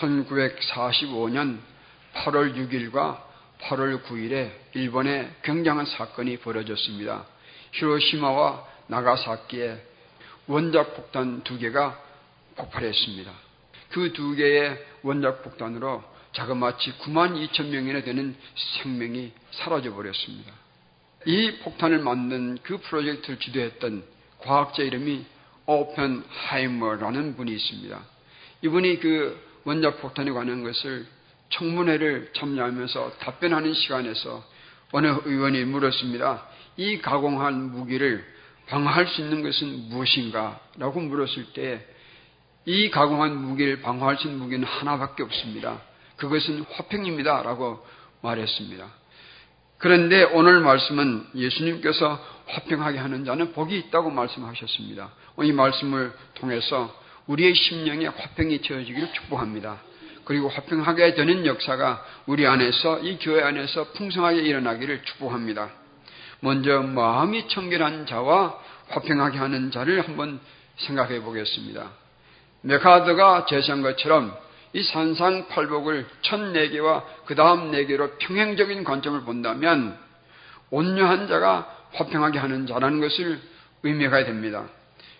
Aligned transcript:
1945년 0.00 1.58
8월 2.14 2.54
6일과 2.54 3.22
8월 3.60 4.02
9일에 4.04 4.50
일본에 4.74 5.30
굉장한 5.42 5.86
사건이 5.86 6.38
벌어졌습니다. 6.38 7.26
히로시마와 7.72 8.66
나가사키에 8.88 9.82
원작 10.46 10.94
폭탄 10.96 11.42
두 11.42 11.58
개가 11.58 12.00
폭발했습니다. 12.56 13.32
그 13.90 14.12
두 14.12 14.34
개의 14.34 14.78
원작 15.02 15.42
폭탄으로 15.42 16.02
자그마치 16.32 16.98
9만 16.98 17.48
2천 17.48 17.68
명이나 17.68 18.02
되는 18.02 18.36
생명이 18.82 19.32
사라져 19.52 19.94
버렸습니다. 19.94 20.52
이 21.24 21.58
폭탄을 21.62 21.98
만든 22.00 22.58
그 22.62 22.78
프로젝트를 22.78 23.38
지도했던 23.38 24.04
과학자 24.38 24.82
이름이 24.82 25.24
오펜하이머라는 25.66 27.36
분이 27.36 27.52
있습니다. 27.52 28.00
이분이 28.62 29.00
그 29.00 29.40
원작 29.66 30.00
폭탄에 30.00 30.30
관한 30.30 30.62
것을 30.62 31.06
청문회를 31.50 32.30
참여하면서 32.34 33.18
답변하는 33.18 33.74
시간에서 33.74 34.42
어느 34.92 35.06
의원이 35.24 35.64
물었습니다. 35.64 36.46
이 36.78 36.98
가공한 37.02 37.72
무기를 37.72 38.24
방어할 38.68 39.06
수 39.06 39.20
있는 39.20 39.42
것은 39.42 39.90
무엇인가? 39.90 40.58
라고 40.78 41.00
물었을 41.00 41.52
때 41.52 41.96
이 42.66 42.90
가공한 42.90 43.36
무기를 43.36 43.80
방어할 43.80 44.16
수 44.18 44.26
있는 44.26 44.40
무기는 44.40 44.66
하나밖에 44.66 45.22
없습니다. 45.22 45.80
그것은 46.16 46.64
화평입니다. 46.72 47.42
라고 47.42 47.84
말했습니다. 48.22 48.84
그런데 49.78 50.24
오늘 50.24 50.60
말씀은 50.60 51.28
예수님께서 51.36 52.20
화평하게 52.46 52.98
하는 52.98 53.24
자는 53.24 53.52
복이 53.52 53.78
있다고 53.78 54.10
말씀하셨습니다. 54.10 55.10
이 55.44 55.52
말씀을 55.52 56.12
통해서 56.34 56.92
우리의 57.26 57.54
심령에 57.54 58.06
화평이 58.06 58.62
채워지기를 58.62 59.12
축복합니다. 59.12 59.80
그리고 60.24 60.48
화평하게 60.48 61.14
되는 61.14 61.46
역사가 61.46 62.04
우리 62.26 62.46
안에서 62.46 62.98
이 63.00 63.18
교회 63.18 63.42
안에서 63.42 63.92
풍성하게 63.92 64.40
일어나기를 64.40 65.02
축복합니다. 65.02 65.70
먼저 66.40 66.82
마음이 66.82 67.48
청결한 67.48 68.06
자와 68.06 68.58
화평하게 68.88 69.38
하는 69.38 69.70
자를 69.70 70.02
한번 70.06 70.40
생각해 70.76 71.20
보겠습니다. 71.22 71.90
메카드가 72.62 73.46
제시한 73.46 73.82
것처럼 73.82 74.36
이 74.72 74.82
산상팔복을 74.82 76.06
첫 76.22 76.52
네 76.52 76.68
개와 76.68 77.04
그 77.24 77.34
다음 77.34 77.70
네 77.70 77.86
개로 77.86 78.10
평행적인 78.18 78.84
관점을 78.84 79.20
본다면 79.22 79.96
온유한 80.70 81.28
자가 81.28 81.72
화평하게 81.92 82.38
하는 82.38 82.66
자라는 82.66 83.00
것을 83.00 83.40
의미가 83.84 84.24
됩니다. 84.24 84.66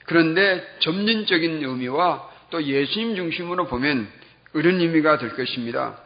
그런데 0.07 0.65
점진적인 0.81 1.65
의미와 1.65 2.31
또 2.51 2.63
예수님 2.63 3.17
중심으로 3.17 3.67
보면 3.67 4.09
이런 4.55 4.81
의미가 4.81 5.19
될 5.19 5.35
것입니다. 5.37 5.99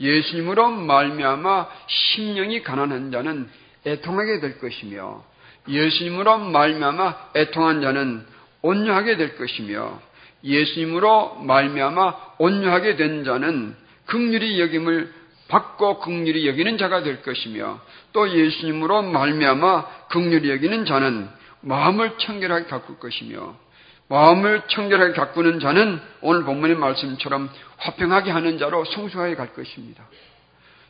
예수님으로 0.00 0.70
말미암아 0.70 1.68
심령이 1.86 2.62
가난한 2.62 3.10
자는 3.10 3.48
애통하게 3.86 4.40
될 4.40 4.58
것이며 4.58 5.24
예수님으로 5.68 6.38
말미암아 6.38 7.30
애통한 7.36 7.82
자는 7.82 8.24
온유하게 8.62 9.16
될 9.16 9.36
것이며 9.36 10.00
예수님으로 10.44 11.36
말미암아 11.42 12.16
온유하게 12.38 12.96
된 12.96 13.24
자는 13.24 13.74
극률이 14.06 14.60
여김을 14.60 15.12
받고 15.48 15.98
극률이 16.00 16.46
여기는 16.46 16.78
자가 16.78 17.02
될 17.02 17.22
것이며 17.22 17.80
또 18.12 18.30
예수님으로 18.30 19.02
말미암아 19.02 20.08
극률이 20.10 20.50
여기는 20.50 20.84
자는 20.84 21.28
마음을 21.60 22.18
청결하게 22.18 22.66
가꿀 22.66 22.98
것이며 22.98 23.56
마음을 24.08 24.62
청결하게 24.68 25.12
가꾸는 25.12 25.60
자는 25.60 26.00
오늘 26.22 26.44
본문의 26.44 26.76
말씀처럼 26.76 27.50
화평하게 27.76 28.30
하는 28.30 28.58
자로 28.58 28.84
성숙하게 28.84 29.34
갈 29.34 29.52
것입니다. 29.52 30.08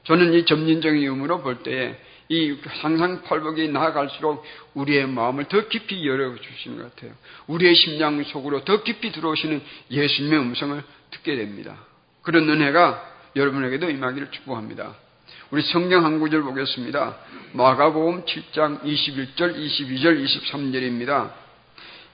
저는 0.05 0.33
이 0.35 0.47
점진적인 0.47 1.03
의미로 1.03 1.43
볼 1.43 1.63
때에 1.63 1.99
이 2.29 2.57
상상팔복이 2.81 3.69
나아갈수록 3.69 4.45
우리의 4.75 5.09
마음을 5.09 5.47
더 5.47 5.67
깊이 5.69 6.07
열어주시는 6.07 6.79
것 6.79 6.95
같아요. 6.95 7.13
우리의 7.47 7.75
심장 7.75 8.23
속으로 8.25 8.65
더 8.65 8.83
깊이 8.83 9.11
들어오시는 9.13 9.63
예수님의 9.91 10.39
음성을 10.39 10.83
듣게 11.11 11.37
됩니다. 11.37 11.77
그런 12.23 12.49
은혜가 12.49 13.03
여러분에게도 13.35 13.91
임하기를 13.91 14.31
축복합니다. 14.31 14.95
우리 15.51 15.63
성경 15.63 16.05
한 16.05 16.21
구절 16.21 16.43
보겠습니다. 16.43 17.17
마가복음 17.53 18.27
7장 18.27 18.83
21절, 18.83 19.57
22절, 19.57 20.23
23절입니다. 20.23 21.33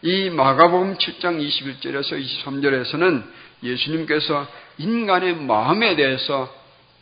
이 0.03 0.31
마가복음 0.31 0.99
7장 0.99 1.45
21절에서 1.45 2.12
23절에서는 2.45 3.25
예수님께서 3.65 4.47
인간의 4.78 5.34
마음에 5.34 5.97
대해서 5.97 6.49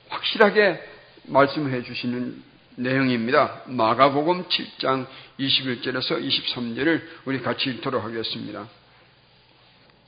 확실하게 0.09 0.81
말씀해 1.25 1.83
주시는 1.83 2.43
내용입니다. 2.77 3.65
마가복음 3.67 4.45
7장 4.45 5.07
21절에서 5.39 6.19
23절을 6.19 7.03
우리 7.27 7.43
같이 7.43 7.69
읽도록 7.69 8.03
하겠습니다. 8.03 8.67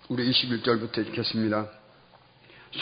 우리 0.08 0.30
21절부터 0.30 1.06
읽겠습니다. 1.06 1.83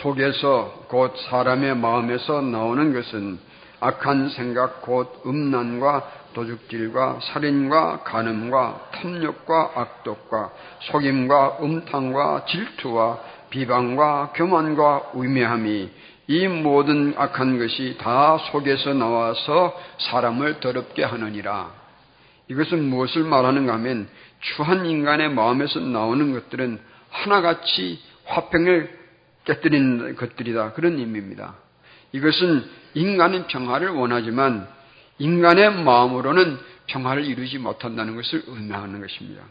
속에서 0.01 0.87
곧 0.89 1.15
사람의 1.29 1.77
마음에서 1.77 2.41
나오는 2.41 2.93
것은 2.93 3.39
악한 3.81 4.31
생각 4.31 4.83
곧 4.83 5.23
음란과 5.27 6.23
도둑질과 6.35 7.19
살인과 7.23 8.05
간음과 8.05 8.91
탐욕과 8.93 9.73
악독과 9.75 10.51
속임과 10.81 11.59
음탕과 11.63 12.45
질투와 12.47 13.19
비방과 13.51 14.33
교만과 14.35 15.11
위매함이 15.15 15.91
이 16.29 16.49
모든 16.49 17.15
악한 17.17 17.59
것이 17.59 17.99
다 17.99 18.39
속에서 18.51 18.95
나와서 18.95 19.79
사람을 19.99 20.61
더럽게 20.61 21.05
하느니라. 21.05 21.71
이것은 22.49 22.85
무엇을 22.85 23.25
말하는가 23.25 23.75
하면 23.75 24.09
추한 24.41 24.87
인간의 24.87 25.31
마음에서 25.31 25.81
나오는 25.81 26.33
것들은 26.33 26.81
하나같이 27.11 28.01
화평을 28.25 29.02
깨뜨리는 29.45 30.17
것들이다. 30.17 30.73
그런 30.73 30.99
의미입니다. 30.99 31.55
이것은 32.13 32.65
인간은 32.95 33.47
평화를 33.47 33.91
원하지만 33.91 34.69
인간의 35.19 35.83
마음으로는 35.83 36.59
평화를 36.87 37.25
이루지 37.25 37.59
못한다는 37.59 38.17
것을 38.17 38.43
의미하는 38.47 39.01
것입니다. 39.01 39.43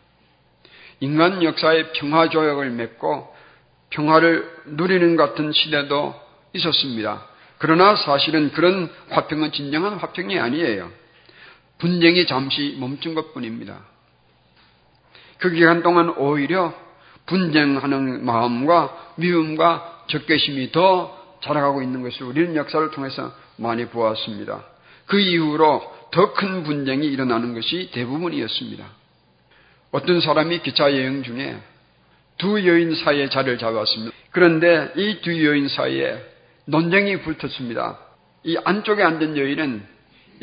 인간 0.99 1.43
역사의 1.43 1.93
평화 1.93 2.29
조약을 2.29 2.69
맺고 2.71 3.35
평화를 3.89 4.49
누리는 4.67 5.15
같은 5.15 5.51
시대도 5.51 6.15
있었습니다. 6.53 7.25
그러나 7.57 7.95
사실은 7.95 8.51
그런 8.51 8.89
화평은 9.09 9.51
진정한 9.51 9.93
화평이 9.95 10.39
아니에요. 10.39 10.91
분쟁이 11.77 12.25
잠시 12.27 12.77
멈춘 12.79 13.15
것 13.15 13.33
뿐입니다. 13.33 13.79
그 15.39 15.49
기간 15.49 15.81
동안 15.81 16.09
오히려 16.09 16.73
분쟁하는 17.31 18.25
마음과 18.25 19.13
미움과 19.15 20.03
적개심이 20.07 20.71
더 20.73 21.17
자라가고 21.41 21.81
있는 21.81 22.03
것을 22.03 22.23
우리는 22.23 22.55
역사를 22.57 22.91
통해서 22.91 23.33
많이 23.55 23.85
보았습니다. 23.85 24.65
그 25.07 25.17
이후로 25.17 25.81
더 26.11 26.33
큰 26.33 26.63
분쟁이 26.63 27.07
일어나는 27.07 27.53
것이 27.53 27.89
대부분이었습니다. 27.93 28.85
어떤 29.91 30.19
사람이 30.19 30.59
기차 30.59 30.91
여행 30.91 31.23
중에 31.23 31.57
두 32.37 32.67
여인 32.67 32.95
사이에 32.95 33.29
자리를 33.29 33.57
잡았습니다. 33.57 34.15
그런데 34.31 34.91
이 34.97 35.21
두 35.21 35.45
여인 35.45 35.69
사이에 35.69 36.21
논쟁이 36.65 37.21
불탔습니다. 37.21 37.97
이 38.43 38.57
안쪽에 38.63 39.03
앉은 39.03 39.37
여인은 39.37 39.83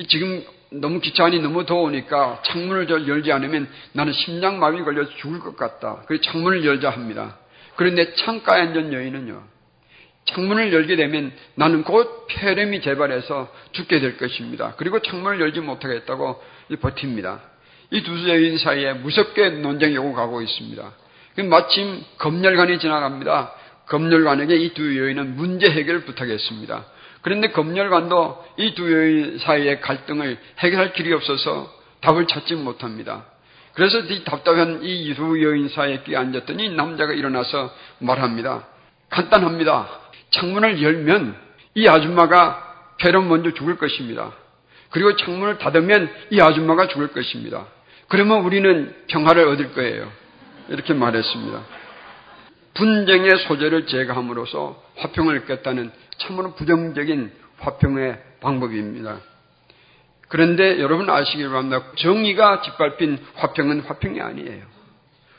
지금 0.08 0.42
너무 0.70 1.00
기차 1.00 1.24
안이 1.24 1.40
너무 1.40 1.64
더우니까 1.64 2.42
창문을 2.44 2.88
열지 3.08 3.32
않으면 3.32 3.68
나는 3.92 4.12
심장마비 4.12 4.82
걸려서 4.82 5.10
죽을 5.16 5.40
것 5.40 5.56
같다. 5.56 6.02
그래서 6.06 6.22
창문을 6.24 6.64
열자 6.64 6.90
합니다. 6.90 7.38
그런데 7.76 8.14
창가에 8.14 8.60
앉은 8.62 8.92
여인은요. 8.92 9.42
창문을 10.26 10.72
열게 10.74 10.96
되면 10.96 11.32
나는 11.54 11.84
곧 11.84 12.26
폐렴이 12.28 12.82
재발해서 12.82 13.50
죽게 13.72 14.00
될 14.00 14.18
것입니다. 14.18 14.74
그리고 14.76 15.00
창문을 15.00 15.40
열지 15.40 15.60
못하겠다고 15.60 16.42
버팁니다. 16.80 17.40
이 17.90 18.02
두 18.02 18.28
여인 18.28 18.58
사이에 18.58 18.92
무섭게 18.92 19.48
논쟁이 19.48 19.96
오고 19.96 20.12
가고 20.12 20.42
있습니다. 20.42 20.92
마침 21.48 22.04
검열관이 22.18 22.78
지나갑니다. 22.78 23.54
검열관에게 23.86 24.56
이 24.56 24.74
두 24.74 24.98
여인은 24.98 25.36
문제 25.36 25.70
해결을 25.70 26.02
부탁했습니다. 26.04 26.84
그런데 27.28 27.48
검열관도 27.50 28.42
이 28.56 28.74
두 28.74 28.90
여인 28.90 29.36
사이의 29.36 29.82
갈등을 29.82 30.38
해결할 30.60 30.94
길이 30.94 31.12
없어서 31.12 31.70
답을 32.00 32.26
찾지 32.26 32.54
못합니다. 32.54 33.26
그래서 33.74 33.98
이 33.98 34.24
답답한 34.24 34.80
이 34.82 35.14
두 35.14 35.42
여인 35.42 35.68
사이에 35.68 36.00
끼어 36.04 36.20
앉았더니 36.20 36.70
남자가 36.70 37.12
일어나서 37.12 37.70
말합니다. 37.98 38.66
간단합니다. 39.10 39.90
창문을 40.30 40.82
열면 40.82 41.36
이 41.74 41.86
아줌마가 41.86 42.94
폐렴 42.96 43.28
먼저 43.28 43.52
죽을 43.52 43.76
것입니다. 43.76 44.32
그리고 44.88 45.14
창문을 45.14 45.58
닫으면 45.58 46.10
이 46.30 46.40
아줌마가 46.40 46.88
죽을 46.88 47.08
것입니다. 47.08 47.66
그러면 48.08 48.40
우리는 48.40 48.94
평화를 49.08 49.46
얻을 49.48 49.74
거예요. 49.74 50.10
이렇게 50.70 50.94
말했습니다. 50.94 51.60
분쟁의 52.72 53.30
소재를 53.46 53.86
제거함으로써 53.86 54.82
화평을 54.96 55.44
깼다는 55.44 55.90
참으로 56.18 56.54
부정적인 56.54 57.32
화평의 57.58 58.18
방법입니다. 58.40 59.20
그런데 60.28 60.78
여러분 60.78 61.08
아시길 61.08 61.48
바랍니다. 61.48 61.82
정의가 61.96 62.62
짓밟힌 62.62 63.18
화평은 63.34 63.80
화평이 63.80 64.20
아니에요. 64.20 64.62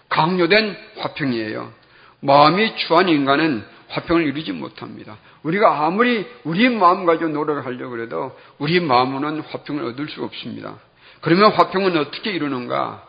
강요된 0.10 0.76
화평이에요. 0.98 1.72
마음이 2.22 2.76
추한 2.78 3.08
인간은 3.08 3.64
화평을 3.90 4.24
이루지 4.26 4.52
못합니다. 4.52 5.18
우리가 5.44 5.86
아무리 5.86 6.28
우리 6.44 6.70
마음 6.70 7.06
가지고 7.06 7.30
노력을 7.30 7.66
하려고 7.66 8.02
해도 8.02 8.38
우리 8.58 8.80
마음으로는 8.80 9.42
화평을 9.42 9.84
얻을 9.86 10.10
수 10.10 10.24
없습니다. 10.24 10.78
그러면 11.22 11.52
화평은 11.52 11.98
어떻게 11.98 12.32
이루는가? 12.32 13.06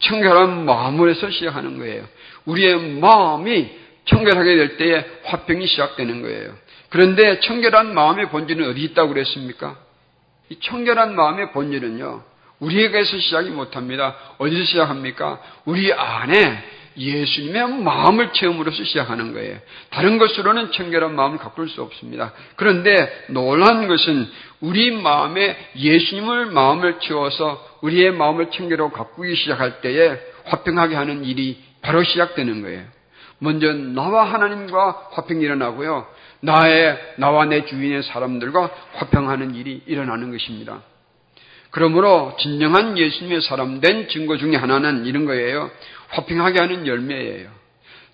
청결한 0.00 0.64
마음으로서 0.64 1.30
시작하는 1.30 1.78
거예요. 1.78 2.04
우리의 2.46 3.00
마음이 3.00 3.70
청결하게 4.06 4.56
될 4.56 4.76
때에 4.76 5.04
화평이 5.24 5.66
시작되는 5.66 6.22
거예요. 6.22 6.54
그런데 6.94 7.40
청결한 7.40 7.92
마음의 7.92 8.28
본질은 8.28 8.70
어디 8.70 8.82
있다고 8.84 9.08
그랬습니까? 9.08 9.76
이 10.48 10.60
청결한 10.60 11.16
마음의 11.16 11.50
본질은요, 11.50 12.22
우리에게서 12.60 13.18
시작이 13.18 13.50
못합니다. 13.50 14.14
어디서 14.38 14.62
시작합니까? 14.62 15.40
우리 15.64 15.92
안에 15.92 16.62
예수님의 16.96 17.82
마음을 17.82 18.32
체험으로서 18.32 18.84
시작하는 18.84 19.32
거예요. 19.32 19.58
다른 19.90 20.18
것으로는 20.18 20.70
청결한 20.70 21.16
마음을 21.16 21.38
가꿀 21.38 21.68
수 21.68 21.82
없습니다. 21.82 22.32
그런데 22.54 23.24
놀란 23.30 23.88
것은 23.88 24.28
우리 24.60 24.92
마음에 24.92 25.56
예수님을 25.74 26.46
마음을 26.46 27.00
채워서 27.00 27.80
우리의 27.80 28.12
마음을 28.12 28.52
청결하고 28.52 28.92
가꾸기 28.92 29.34
시작할 29.34 29.80
때에 29.80 30.16
화평하게 30.44 30.94
하는 30.94 31.24
일이 31.24 31.60
바로 31.82 32.04
시작되는 32.04 32.62
거예요. 32.62 32.84
먼저 33.40 33.72
나와 33.72 34.32
하나님과 34.32 35.08
화평이 35.10 35.42
일어나고요. 35.42 36.06
나의 36.44 37.14
나와 37.16 37.46
내 37.46 37.64
주위의 37.64 38.02
사람들과 38.02 38.70
화평하는 38.94 39.54
일이 39.54 39.82
일어나는 39.86 40.30
것입니다. 40.30 40.82
그러므로 41.70 42.36
진정한 42.38 42.96
예수님의 42.96 43.40
사람 43.40 43.80
된 43.80 44.08
증거 44.08 44.36
중에 44.36 44.54
하나는 44.54 45.06
이런 45.06 45.24
거예요. 45.24 45.70
화평하게 46.10 46.60
하는 46.60 46.86
열매예요. 46.86 47.48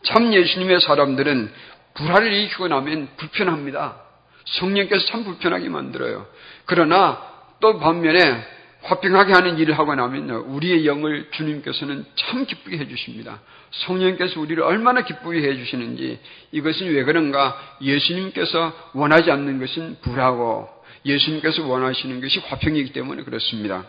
참 0.03 0.33
예수님의 0.33 0.81
사람들은 0.81 1.53
불화를 1.95 2.33
일으키고 2.33 2.69
나면 2.69 3.09
불편합니다. 3.17 3.97
성령께서 4.45 5.05
참 5.07 5.25
불편하게 5.25 5.69
만들어요. 5.69 6.27
그러나 6.65 7.21
또 7.61 7.79
반면에 7.79 8.43
화평하게 8.83 9.33
하는 9.33 9.59
일을 9.59 9.79
하고 9.79 9.95
나면 9.95 10.31
우리의 10.31 10.87
영을 10.87 11.29
주님께서는 11.33 12.05
참 12.17 12.47
기쁘게 12.47 12.79
해주십니다. 12.79 13.41
성령께서 13.71 14.41
우리를 14.41 14.63
얼마나 14.63 15.03
기쁘게 15.03 15.43
해주시는지 15.43 16.19
이것은 16.53 16.93
왜 16.93 17.05
그런가? 17.05 17.57
예수님께서 17.83 18.91
원하지 18.95 19.31
않는 19.31 19.61
것은 19.61 19.99
불하고 20.03 20.69
예수님께서 21.05 21.67
원하시는 21.67 22.21
것이 22.21 22.41
화평이기 22.41 22.93
때문에 22.93 23.23
그렇습니다. 23.23 23.87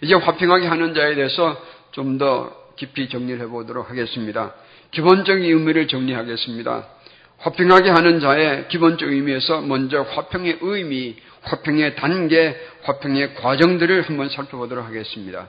이제 0.00 0.14
화평하게 0.14 0.66
하는 0.66 0.94
자에 0.94 1.14
대해서 1.14 1.60
좀 1.92 2.18
더 2.18 2.68
깊이 2.76 3.08
정리를 3.08 3.40
해보도록 3.40 3.90
하겠습니다. 3.90 4.54
기본적인 4.92 5.44
의미를 5.44 5.88
정리하겠습니다. 5.88 6.86
화평하게 7.38 7.90
하는 7.90 8.20
자의 8.20 8.68
기본적 8.68 9.08
의미에서 9.08 9.60
먼저 9.60 10.02
화평의 10.02 10.58
의미, 10.60 11.16
화평의 11.42 11.96
단계, 11.96 12.56
화평의 12.82 13.34
과정들을 13.34 14.02
한번 14.02 14.28
살펴보도록 14.28 14.84
하겠습니다. 14.86 15.48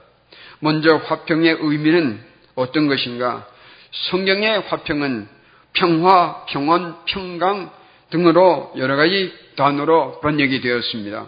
먼저 0.59 0.95
화평의 0.97 1.57
의미는 1.59 2.19
어떤 2.55 2.87
것인가? 2.87 3.47
성경의 3.91 4.61
화평은 4.61 5.27
평화, 5.73 6.45
평온, 6.45 6.95
평강 7.05 7.71
등으로 8.09 8.73
여러 8.77 8.95
가지 8.95 9.33
단어로 9.55 10.19
번역이 10.21 10.61
되었습니다. 10.61 11.27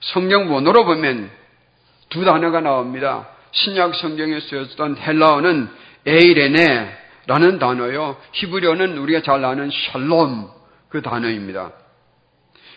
성경 0.00 0.52
원어로 0.52 0.84
보면 0.84 1.30
두 2.08 2.24
단어가 2.24 2.60
나옵니다. 2.60 3.28
신약 3.52 3.94
성경에 3.96 4.40
쓰였던 4.40 4.96
헬라어는 4.96 5.68
에이레네라는 6.06 7.58
단어요. 7.58 8.16
히브리어는 8.32 8.98
우리가 8.98 9.22
잘 9.22 9.44
아는 9.44 9.70
샬롬 9.70 10.48
그 10.88 11.02
단어입니다. 11.02 11.72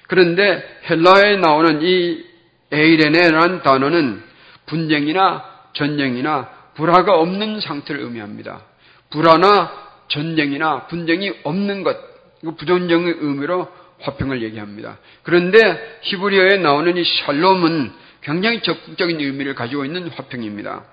그런데 0.08 0.64
헬라어에 0.90 1.38
나오는 1.38 1.82
이 1.82 2.24
에이레네라는 2.72 3.62
단어는 3.62 4.24
분쟁이나 4.66 5.44
전쟁이나 5.74 6.50
불화가 6.76 7.18
없는 7.20 7.62
상태를 7.62 8.02
의미합니다. 8.02 8.62
불화나 9.10 9.72
전쟁이나 10.08 10.88
분쟁이 10.88 11.32
없는 11.44 11.84
것, 11.84 11.98
이거 12.42 12.56
부정적인 12.56 13.18
의미로 13.22 13.70
화평을 14.02 14.42
얘기합니다. 14.42 14.98
그런데 15.24 16.00
히브리어에 16.02 16.58
나오는 16.58 16.98
이 16.98 17.04
샬롬은 17.04 17.92
굉장히 18.22 18.62
적극적인 18.62 19.20
의미를 19.20 19.56
가지고 19.56 19.86
있는 19.86 20.08
화평입니다. 20.10 20.84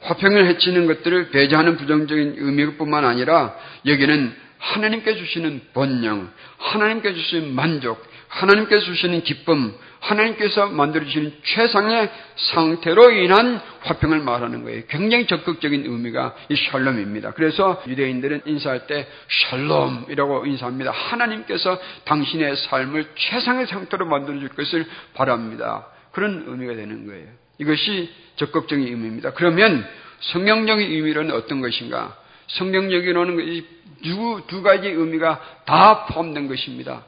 화평을 0.00 0.46
해치는 0.46 0.86
것들을 0.86 1.30
배제하는 1.30 1.76
부정적인 1.76 2.36
의미뿐만 2.38 3.04
아니라 3.04 3.54
여기는 3.86 4.34
하나님께 4.58 5.16
주시는 5.16 5.60
번영, 5.74 6.30
하나님께 6.58 7.14
주시는 7.14 7.54
만족, 7.54 8.06
하나님께서 8.28 8.84
주시는 8.84 9.22
기쁨, 9.22 9.74
하나님께서 10.00 10.66
만들어주시는 10.66 11.38
최상의 11.42 12.10
상태로 12.36 13.10
인한 13.10 13.60
화평을 13.80 14.20
말하는 14.20 14.64
거예요. 14.64 14.82
굉장히 14.88 15.26
적극적인 15.26 15.84
의미가 15.84 16.36
이 16.50 16.56
샬롬입니다. 16.56 17.32
그래서 17.32 17.82
유대인들은 17.86 18.42
인사할 18.46 18.86
때 18.86 19.06
샬롬이라고 19.50 20.46
인사합니다. 20.46 20.90
하나님께서 20.92 21.78
당신의 22.04 22.56
삶을 22.56 23.10
최상의 23.16 23.66
상태로 23.66 24.06
만들어줄 24.06 24.50
것을 24.50 24.86
바랍니다. 25.14 25.86
그런 26.12 26.44
의미가 26.46 26.74
되는 26.74 27.06
거예요. 27.06 27.26
이것이 27.58 28.10
적극적인 28.36 28.86
의미입니다. 28.86 29.32
그러면 29.32 29.86
성경적인 30.20 30.90
의미로는 30.90 31.34
어떤 31.34 31.60
것인가? 31.60 32.16
성경적으로는 32.48 33.64
두, 34.02 34.42
두 34.46 34.62
가지 34.62 34.88
의미가 34.88 35.64
다 35.66 36.06
포함된 36.06 36.48
것입니다. 36.48 37.04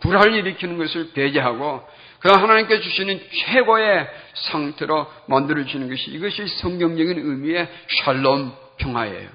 불화를 0.00 0.34
일으키는 0.34 0.78
것을 0.78 1.12
배제하고 1.12 1.86
그 2.20 2.28
하나님께 2.28 2.80
주시는 2.80 3.20
최고의 3.32 4.06
상태로 4.34 5.06
만들어 5.26 5.64
주시는 5.64 5.88
것이 5.88 6.10
이것이 6.10 6.46
성경적인 6.60 7.18
의미의 7.18 7.68
샬롬 8.04 8.52
평화예요. 8.78 9.28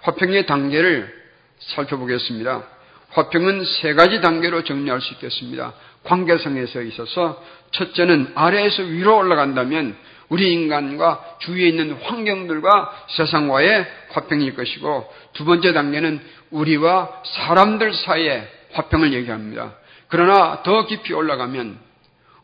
화평의 0.00 0.46
단계를 0.46 1.12
살펴보겠습니다. 1.58 2.64
화평은 3.10 3.64
세 3.64 3.94
가지 3.94 4.20
단계로 4.20 4.64
정리할 4.64 5.00
수 5.00 5.14
있겠습니다. 5.14 5.74
관계성에서 6.04 6.82
있어서 6.82 7.42
첫째는 7.72 8.32
아래에서 8.34 8.82
위로 8.82 9.18
올라간다면 9.18 9.96
우리 10.28 10.52
인간과 10.52 11.36
주위에 11.38 11.68
있는 11.68 11.92
환경들과 11.92 13.06
세상과의 13.10 13.86
화평일 14.10 14.54
것이고 14.54 15.12
두 15.34 15.44
번째 15.44 15.72
단계는 15.72 16.20
우리와 16.50 17.22
사람들 17.24 17.94
사이에 17.94 18.55
화평을 18.76 19.12
얘기합니다. 19.12 19.74
그러나 20.08 20.62
더 20.62 20.86
깊이 20.86 21.12
올라가면 21.12 21.78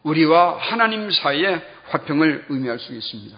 우리와 0.02 0.56
하나님 0.58 1.10
사이의 1.10 1.62
화평을 1.90 2.46
의미할 2.48 2.78
수 2.78 2.92
있습니다. 2.94 3.36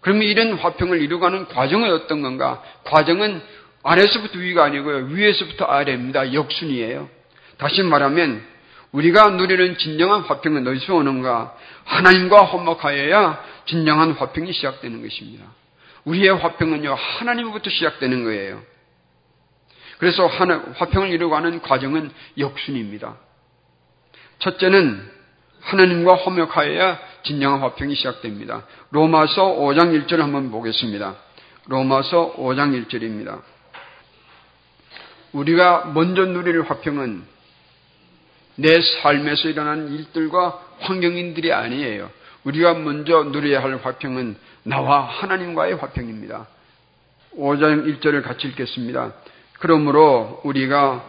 그러면 0.00 0.22
이런 0.22 0.52
화평을 0.52 1.00
이루가는 1.02 1.46
과정은 1.46 1.90
어떤 1.92 2.22
건가? 2.22 2.62
과정은 2.84 3.42
아래서부터 3.82 4.38
위가 4.38 4.64
아니고요. 4.64 5.06
위에서부터 5.06 5.64
아래입니다. 5.64 6.34
역순이에요. 6.34 7.08
다시 7.56 7.82
말하면 7.82 8.44
우리가 8.92 9.30
누리는 9.30 9.76
진정한 9.76 10.20
화평은 10.20 10.66
어디서 10.66 10.94
오는가? 10.94 11.54
하나님과 11.84 12.44
화목하여야 12.44 13.44
진정한 13.66 14.12
화평이 14.12 14.52
시작되는 14.52 15.02
것입니다. 15.02 15.44
우리의 16.04 16.30
화평은요, 16.36 16.94
하나님부터 16.94 17.68
시작되는 17.70 18.24
거예요. 18.24 18.62
그래서 19.98 20.26
화평을 20.26 21.10
이루고 21.10 21.34
가는 21.34 21.60
과정은 21.60 22.10
역순입니다. 22.38 23.16
첫째는 24.38 25.10
하나님과 25.60 26.16
화목하여야 26.16 26.98
진정한 27.24 27.60
화평이 27.60 27.94
시작됩니다. 27.96 28.64
로마서 28.90 29.56
5장 29.56 30.06
1절 30.06 30.18
한번 30.18 30.50
보겠습니다. 30.50 31.16
로마서 31.66 32.34
5장 32.36 32.86
1절입니다. 32.86 33.42
우리가 35.32 35.90
먼저 35.92 36.24
누릴 36.24 36.62
화평은 36.62 37.24
내 38.56 38.80
삶에서 38.80 39.48
일어난 39.48 39.92
일들과 39.92 40.62
환경인들이 40.80 41.52
아니에요. 41.52 42.10
우리가 42.44 42.74
먼저 42.74 43.24
누려야 43.24 43.62
할 43.62 43.76
화평은 43.76 44.36
나와 44.62 45.02
하나님과의 45.02 45.74
화평입니다. 45.74 46.46
5장 47.36 48.00
1절을 48.00 48.22
같이 48.22 48.48
읽겠습니다. 48.48 49.12
그러므로 49.58 50.40
우리가 50.44 51.04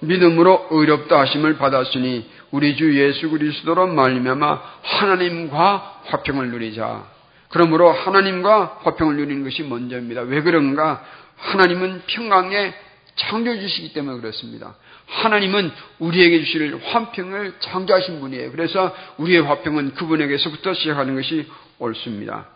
믿음으로 0.00 0.68
의롭다 0.70 1.20
하심을 1.20 1.56
받았으니 1.56 2.28
우리 2.50 2.76
주 2.76 2.98
예수 2.98 3.30
그리스도로 3.30 3.86
말미암아 3.88 4.62
하나님과 4.82 6.02
화평을 6.06 6.50
누리자. 6.50 7.04
그러므로 7.48 7.90
하나님과 7.90 8.80
화평을 8.82 9.16
누리는 9.16 9.44
것이 9.44 9.62
먼저입니다. 9.62 10.22
왜 10.22 10.42
그런가? 10.42 11.04
하나님은 11.36 12.02
평강의 12.06 12.74
창조주시기 13.16 13.92
때문에 13.92 14.20
그렇습니다. 14.20 14.74
하나님은 15.06 15.70
우리에게 16.00 16.40
주실 16.44 16.80
화평을 16.82 17.54
창조하신 17.60 18.20
분이에요. 18.20 18.50
그래서 18.50 18.94
우리의 19.18 19.42
화평은 19.42 19.94
그분에게서부터 19.94 20.74
시작하는 20.74 21.14
것이 21.14 21.46
옳습니다. 21.78 22.48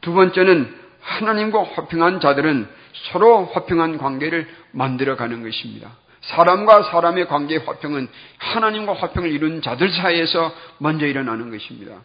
두 0.00 0.12
번째는 0.12 0.83
하나님과 1.04 1.62
화평한 1.62 2.20
자들은 2.20 2.68
서로 3.10 3.44
화평한 3.46 3.98
관계를 3.98 4.48
만들어가는 4.72 5.42
것입니다. 5.42 5.90
사람과 6.22 6.84
사람의 6.84 7.28
관계의 7.28 7.62
화평은 7.66 8.08
하나님과 8.38 8.94
화평을 8.94 9.30
이룬 9.30 9.60
자들 9.60 9.90
사이에서 9.90 10.52
먼저 10.78 11.06
일어나는 11.06 11.50
것입니다. 11.50 11.98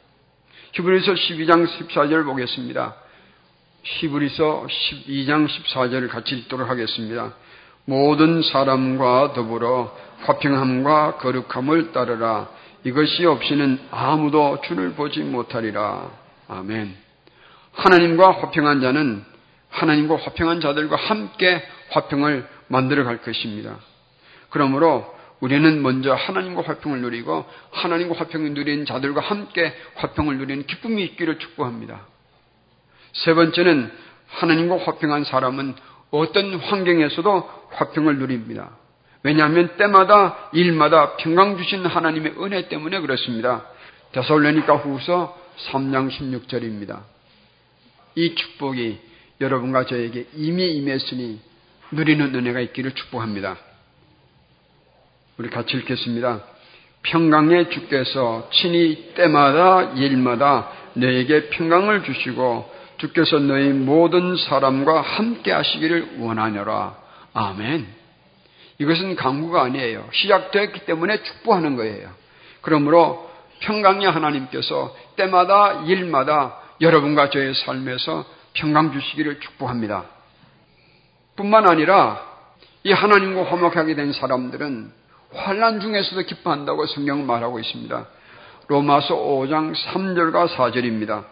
히브리서 0.73 1.13
12장 1.13 1.65
14절 1.65 2.25
보겠습니다. 2.25 2.95
히브리서 3.83 4.67
12장 4.67 5.47
14절을 5.47 6.09
같이 6.09 6.35
읽도록 6.35 6.69
하겠습니다. 6.69 7.33
모든 7.85 8.43
사람과 8.43 9.33
더불어 9.33 9.95
화평함과 10.23 11.17
거룩함을 11.17 11.93
따르라. 11.93 12.49
이것이 12.83 13.25
없이는 13.25 13.79
아무도 13.89 14.59
주를 14.65 14.93
보지 14.93 15.21
못하리라. 15.21 16.11
아멘. 16.49 17.08
하나님과 17.79 18.31
화평한 18.31 18.81
자는 18.81 19.23
하나님과 19.69 20.17
화평한 20.17 20.61
자들과 20.61 20.95
함께 20.95 21.63
화평을 21.91 22.47
만들어 22.67 23.03
갈 23.03 23.21
것입니다. 23.21 23.77
그러므로 24.49 25.15
우리는 25.39 25.81
먼저 25.81 26.13
하나님과 26.13 26.63
화평을 26.63 26.99
누리고 27.01 27.45
하나님과 27.71 28.19
화평을 28.19 28.53
누린 28.53 28.85
자들과 28.85 29.21
함께 29.21 29.73
화평을 29.95 30.37
누리는 30.37 30.65
기쁨이 30.65 31.03
있기를 31.03 31.39
축복합니다. 31.39 32.01
세 33.13 33.33
번째는 33.33 33.91
하나님과 34.27 34.79
화평한 34.79 35.23
사람은 35.23 35.75
어떤 36.11 36.55
환경에서도 36.55 37.49
화평을 37.71 38.17
누립니다. 38.17 38.71
왜냐하면 39.23 39.75
때마다 39.77 40.49
일마다 40.53 41.15
평강 41.17 41.57
주신 41.57 41.85
하나님의 41.85 42.35
은혜 42.39 42.67
때문에 42.67 42.99
그렇습니다. 42.99 43.65
데살로니가 44.11 44.77
후서 44.77 45.37
3장 45.71 46.09
16절입니다. 46.09 47.01
이 48.19 48.35
축복이 48.35 48.97
여러분과 49.39 49.85
저에게 49.85 50.25
이미 50.35 50.73
임했으니 50.73 51.39
누리는 51.91 52.35
은혜가 52.35 52.59
있기를 52.59 52.91
축복합니다. 52.91 53.55
우리 55.37 55.49
같이 55.49 55.77
읽겠습니다. 55.77 56.43
평강의 57.03 57.69
주께서 57.69 58.49
친히 58.51 59.13
때마다 59.15 59.93
일마다 59.93 60.69
너에게 60.95 61.47
평강을 61.47 62.03
주시고 62.03 62.69
주께서 62.97 63.39
너희 63.39 63.69
모든 63.69 64.35
사람과 64.35 64.99
함께 64.99 65.53
하시기를 65.53 66.17
원하노라. 66.19 66.97
아멘. 67.33 67.87
이것은 68.79 69.15
강구가 69.15 69.63
아니에요. 69.63 70.09
시작되었기 70.11 70.81
때문에 70.81 71.23
축복하는 71.23 71.77
거예요. 71.77 72.09
그러므로 72.59 73.31
평강의 73.61 74.11
하나님께서 74.11 74.93
때마다 75.15 75.83
일마다 75.85 76.59
여러분과 76.81 77.29
저의 77.29 77.53
삶에서 77.53 78.25
평강 78.53 78.93
주시기를 78.93 79.39
축복합니다. 79.39 80.05
뿐만 81.35 81.69
아니라 81.69 82.25
이 82.83 82.91
하나님과 82.91 83.51
화목하게 83.51 83.95
된 83.95 84.13
사람들은 84.13 84.91
환란 85.33 85.79
중에서도 85.79 86.21
기뻐한다고 86.21 86.85
성경은 86.87 87.27
말하고 87.27 87.59
있습니다. 87.59 88.07
로마서 88.67 89.15
5장 89.15 89.73
3절과 89.75 90.55
4절입니다. 90.55 91.25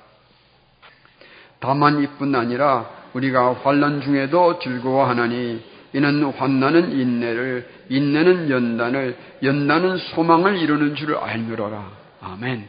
다만 1.59 2.03
이뿐 2.03 2.35
아니라 2.35 2.89
우리가 3.13 3.53
환란 3.63 4.01
중에도 4.01 4.59
즐거워하나니 4.59 5.63
이는 5.93 6.23
환난은 6.33 6.91
인내를 6.91 7.67
인내는 7.89 8.49
연단을 8.49 9.17
연단은 9.41 9.97
소망을 9.97 10.57
이루는 10.57 10.95
줄을 10.95 11.15
알미로라. 11.17 11.91
아멘. 12.21 12.67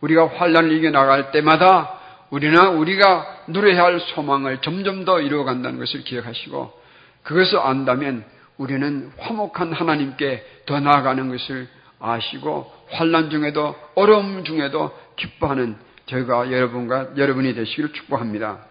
우리가 0.00 0.28
환란을 0.28 0.72
이겨 0.72 0.90
나갈 0.90 1.30
때마다 1.32 1.99
우리는 2.30 2.76
우리가 2.76 3.44
누려야 3.48 3.84
할 3.84 4.00
소망을 4.00 4.58
점점 4.58 5.04
더 5.04 5.20
이루어간다는 5.20 5.78
것을 5.78 6.04
기억하시고 6.04 6.72
그것을 7.22 7.58
안다면 7.58 8.24
우리는 8.56 9.10
화목한 9.18 9.72
하나님께 9.72 10.44
더 10.66 10.80
나아가는 10.80 11.28
것을 11.28 11.68
아시고 11.98 12.72
환란 12.90 13.30
중에도 13.30 13.76
어려움 13.94 14.44
중에도 14.44 14.96
기뻐하는 15.16 15.76
저희가 16.06 16.50
여러분과 16.50 17.10
여러분이 17.16 17.54
되시기를 17.54 17.92
축복합니다. 17.92 18.66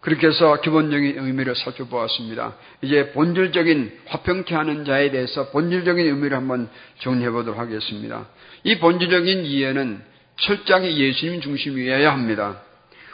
그렇게 0.00 0.26
해서 0.26 0.60
기본적인 0.60 1.18
의미를 1.18 1.56
살펴보았습니다. 1.56 2.54
이제 2.82 3.12
본질적인 3.12 4.00
화평케 4.06 4.54
하는 4.54 4.84
자에 4.84 5.10
대해서 5.10 5.48
본질적인 5.48 6.04
의미를 6.04 6.36
한번 6.36 6.68
정리해 6.98 7.30
보도록 7.30 7.58
하겠습니다. 7.58 8.26
이 8.64 8.78
본질적인 8.78 9.46
이해는 9.46 10.02
철저하게 10.36 10.96
예수님 10.96 11.40
중심이어야 11.40 12.12
합니다. 12.12 12.60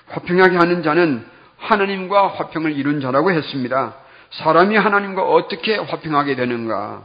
화평하게 0.09 0.57
하는 0.57 0.83
자는 0.83 1.25
하나님과 1.59 2.29
화평을 2.29 2.77
이룬 2.77 3.01
자라고 3.01 3.31
했습니다. 3.31 3.97
사람이 4.31 4.77
하나님과 4.77 5.23
어떻게 5.23 5.77
화평하게 5.77 6.37
되는가? 6.37 7.05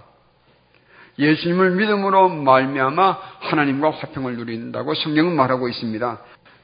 예수님을 1.17 1.71
믿음으로 1.71 2.29
말미암아 2.29 3.17
하나님과 3.39 3.91
화평을 3.91 4.35
누린다고 4.37 4.93
성경은 4.95 5.35
말하고 5.35 5.69
있습니다. 5.69 6.19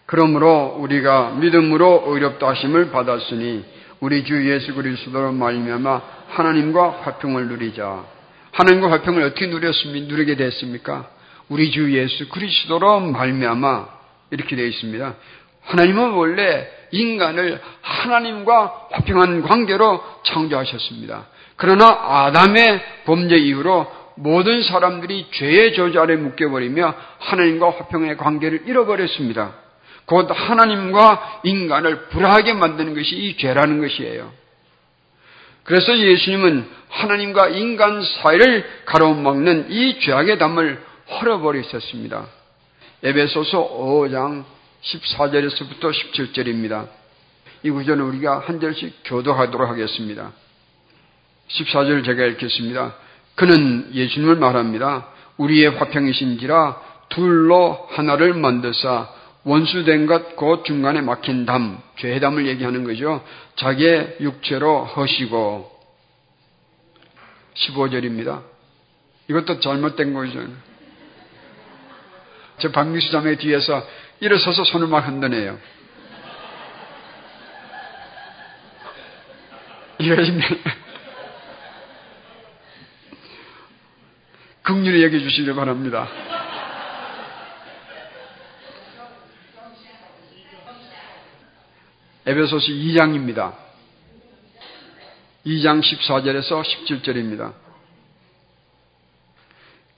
그러므로 0.05 0.75
우리가 0.79 1.31
믿음으로 1.39 2.03
의롭다 2.07 2.49
하심을 2.49 2.91
받았으니 2.91 3.65
우리 4.01 4.23
주 4.25 4.49
예수 4.49 4.73
그리스도로 4.73 5.31
말미암아 5.31 6.01
하나님과 6.29 7.01
화평을 7.03 7.47
누리자. 7.47 8.03
하나님과 8.51 8.91
화평을 8.91 9.23
어떻게 9.23 9.47
누렸습니까? 9.47 10.07
누리게 10.07 10.35
됐습니까? 10.35 11.09
우리 11.51 11.69
주 11.69 11.93
예수 11.93 12.29
그리스도로 12.29 13.01
말미암아 13.01 13.87
이렇게 14.31 14.55
되어 14.55 14.65
있습니다. 14.67 15.15
하나님은 15.63 16.11
원래 16.11 16.65
인간을 16.91 17.59
하나님과 17.81 18.87
화평한 18.91 19.41
관계로 19.41 20.01
창조하셨습니다. 20.23 21.27
그러나 21.57 21.87
아담의 21.87 22.81
범죄 23.03 23.35
이후로 23.35 23.91
모든 24.15 24.63
사람들이 24.63 25.27
죄의 25.31 25.75
아래 25.97 26.15
묶여버리며 26.15 26.95
하나님과 27.19 27.69
화평의 27.69 28.15
관계를 28.15 28.63
잃어버렸습니다. 28.67 29.53
곧 30.05 30.29
하나님과 30.31 31.41
인간을 31.43 32.07
불화하게 32.07 32.53
만드는 32.53 32.95
것이 32.95 33.13
이 33.13 33.35
죄라는 33.35 33.81
것이에요. 33.81 34.31
그래서 35.65 35.97
예수님은 35.97 36.65
하나님과 36.87 37.49
인간 37.49 38.01
사이를 38.01 38.65
가로막는 38.85 39.67
이 39.69 39.99
죄악의 39.99 40.37
담을 40.37 40.90
헐어버리셨습니다. 41.11 42.27
에베소서 43.03 43.77
5장 43.77 44.43
14절에서부터 44.81 45.91
17절입니다. 45.91 46.87
이 47.63 47.69
구절은 47.69 48.03
우리가 48.03 48.39
한 48.39 48.59
절씩 48.59 49.01
교도하도록 49.05 49.69
하겠습니다. 49.69 50.31
14절 51.49 52.05
제가 52.05 52.25
읽겠습니다. 52.25 52.95
그는 53.35 53.89
예수님을 53.93 54.35
말합니다. 54.37 55.07
우리의 55.37 55.71
화평이신지라 55.71 56.81
둘로 57.09 57.87
하나를 57.91 58.33
만드사 58.33 59.09
원수된 59.43 60.05
것 60.05 60.35
곧 60.35 60.63
중간에 60.65 61.01
막힌 61.01 61.45
담, 61.45 61.81
죄담을 61.97 62.47
얘기하는 62.47 62.83
거죠. 62.83 63.23
자기의 63.55 64.17
육체로 64.21 64.85
허시고 64.85 65.71
15절입니다. 67.55 68.43
이것도 69.29 69.59
잘못된 69.59 70.13
거죠. 70.13 70.47
저 72.61 72.71
박미수 72.71 73.11
자매 73.11 73.35
뒤에서 73.35 73.85
일어서서 74.19 74.63
손을 74.65 74.87
막 74.87 74.99
흔드네요. 74.99 75.57
이러시면 79.97 80.41
긍휼히 84.61 85.03
여겨 85.03 85.19
주시길 85.19 85.55
바랍니다. 85.55 86.07
에베소서 92.27 92.67
2장입니다. 92.67 93.55
2장 95.47 95.81
14절에서 95.81 96.61
17절입니다. 96.61 97.70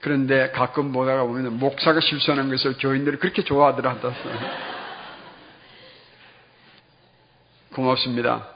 그런데 0.03 0.51
가끔 0.51 0.91
보다가 0.91 1.24
보면 1.24 1.60
목사가 1.60 2.01
실수하는 2.01 2.50
것을 2.50 2.75
교인들이 2.77 3.17
그렇게 3.17 3.41
좋아하더라. 3.43 3.98
고맙습니다. 7.74 8.50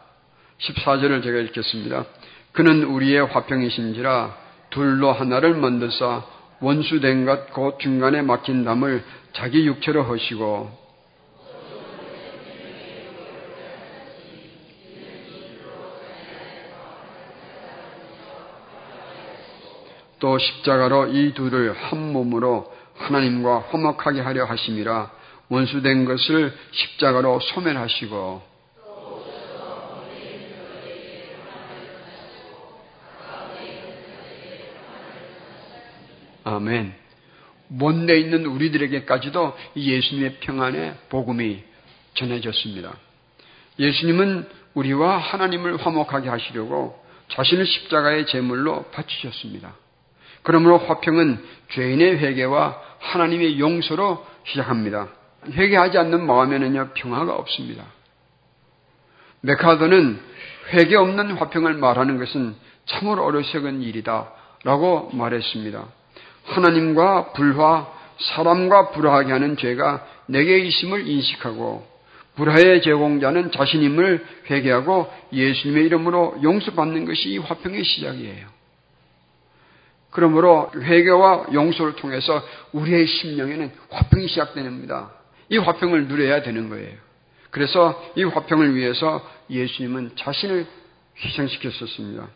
14절을 0.60 1.24
제가 1.24 1.40
읽겠습니다. 1.40 2.06
그는 2.52 2.84
우리의 2.84 3.26
화평이신지라 3.28 4.38
둘로 4.72 5.14
하나를 5.14 5.54
만드사 5.56 6.26
원수된 6.60 7.26
것 7.26 7.52
곧 7.52 7.80
중간에 7.80 8.22
막힌 8.24 8.66
담을 8.66 9.04
자기 9.32 9.66
육체로 9.66 10.04
허시고 10.04 10.87
또 20.20 20.38
십자가로 20.38 21.08
이 21.08 21.34
둘을 21.34 21.74
한 21.74 22.12
몸으로 22.12 22.74
하나님과 22.96 23.68
화목하게 23.70 24.22
하려 24.22 24.46
하심이라 24.46 25.12
원수된 25.50 26.06
것을 26.06 26.54
십자가로 26.72 27.40
소멸하시고 27.40 28.58
아멘. 36.44 36.94
못내 37.68 38.18
있는 38.20 38.46
우리들에게까지도 38.46 39.54
예수님의 39.76 40.38
평안의 40.40 40.96
복음이 41.10 41.62
전해졌습니다. 42.14 42.96
예수님은 43.78 44.48
우리와 44.74 45.18
하나님을 45.18 45.76
화목하게 45.78 46.30
하시려고 46.30 47.04
자신을 47.30 47.66
십자가의 47.66 48.26
제물로 48.28 48.84
바치셨습니다. 48.92 49.76
그러므로 50.48 50.78
화평은 50.78 51.44
죄인의 51.72 52.20
회개와 52.20 52.82
하나님의 53.00 53.60
용서로 53.60 54.26
시작합니다. 54.46 55.10
회개하지 55.52 55.98
않는 55.98 56.26
마음에는요 56.26 56.92
평화가 56.94 57.36
없습니다. 57.36 57.84
메카더는 59.42 60.22
회개 60.72 60.96
없는 60.96 61.32
화평을 61.32 61.74
말하는 61.74 62.18
것은 62.18 62.56
참으로 62.86 63.26
어리석은 63.26 63.82
일이다라고 63.82 65.10
말했습니다. 65.12 65.84
하나님과 66.46 67.34
불화, 67.34 67.88
사람과 68.18 68.92
불화하게 68.92 69.34
하는 69.34 69.58
죄가 69.58 70.08
내게 70.28 70.60
있음을 70.60 71.10
인식하고 71.10 71.86
불화의 72.36 72.82
제공자는 72.84 73.52
자신임을 73.52 74.26
회개하고 74.50 75.12
예수님의 75.34 75.88
이름으로 75.88 76.38
용서받는 76.42 77.04
것이 77.04 77.32
이 77.32 77.38
화평의 77.38 77.84
시작이에요. 77.84 78.57
그러므로 80.18 80.72
회개와 80.76 81.50
용서를 81.54 81.96
통해서 81.96 82.42
우리의 82.72 83.06
심령에는 83.06 83.72
화평이 83.92 84.28
시작됩니다. 84.28 85.12
이 85.48 85.60
화평을 85.60 86.08
누려야 86.08 86.42
되는 86.42 86.70
거예요. 86.70 86.96
그래서 87.52 88.04
이 88.16 88.24
화평을 88.24 88.76
위해서 88.76 89.24
예수님은 89.48 90.14
자신을 90.16 90.66
희생시켰었습니다. 91.20 92.30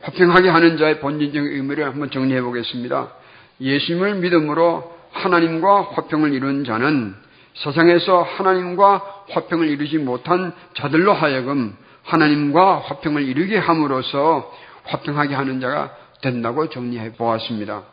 화평하게 0.00 0.48
하는 0.48 0.78
자의 0.78 0.98
본질적 1.00 1.44
의미를 1.44 1.84
한번 1.84 2.10
정리해 2.10 2.40
보겠습니다. 2.40 3.12
예수님을 3.60 4.14
믿음으로 4.14 4.90
하나님과 5.12 5.90
화평을 5.92 6.32
이룬 6.32 6.64
자는 6.64 7.14
세상에서 7.52 8.22
하나님과 8.22 9.24
화평을 9.28 9.68
이루지 9.68 9.98
못한 9.98 10.54
자들로 10.72 11.12
하여금 11.12 11.76
하나님과 12.02 12.78
화평을 12.78 13.24
이루게 13.24 13.58
함으로써 13.58 14.50
화평하게 14.84 15.34
하는 15.34 15.60
자가 15.60 15.99
된다고 16.20 16.68
정리해 16.68 17.12
보았습니다. 17.12 17.84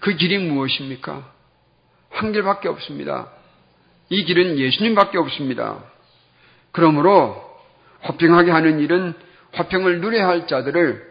그 0.00 0.14
길이 0.14 0.38
무엇입니까? 0.38 1.32
한 2.10 2.32
길밖에 2.32 2.68
없습니다. 2.68 3.30
이 4.10 4.24
길은 4.24 4.58
예수님밖에 4.58 5.18
없습니다. 5.18 5.84
그러므로 6.72 7.44
화평하게 8.00 8.50
하는 8.50 8.80
일은 8.80 9.14
화평을 9.52 10.00
누려야 10.00 10.28
할 10.28 10.46
자들을 10.46 11.08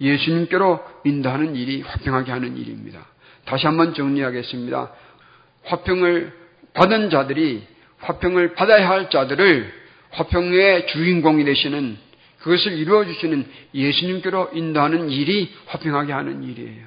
예수님께로 0.00 0.84
인도하는 1.04 1.56
일이 1.56 1.82
화평하게 1.82 2.30
하는 2.30 2.56
일입니다. 2.56 3.06
다시 3.46 3.66
한번 3.66 3.94
정리하겠습니다. 3.94 4.92
화평을 5.64 6.32
받은 6.74 7.10
자들이 7.10 7.66
화평을 7.98 8.54
받아야 8.54 8.88
할 8.88 9.08
자들을 9.08 9.72
화평의 10.10 10.88
주인공이 10.88 11.44
되시는 11.44 11.96
그것을 12.40 12.72
이루어 12.72 13.04
주시는 13.04 13.46
예수님께로 13.74 14.50
인도하는 14.54 15.10
일이 15.10 15.52
화평하게 15.66 16.12
하는 16.12 16.42
일이에요. 16.42 16.86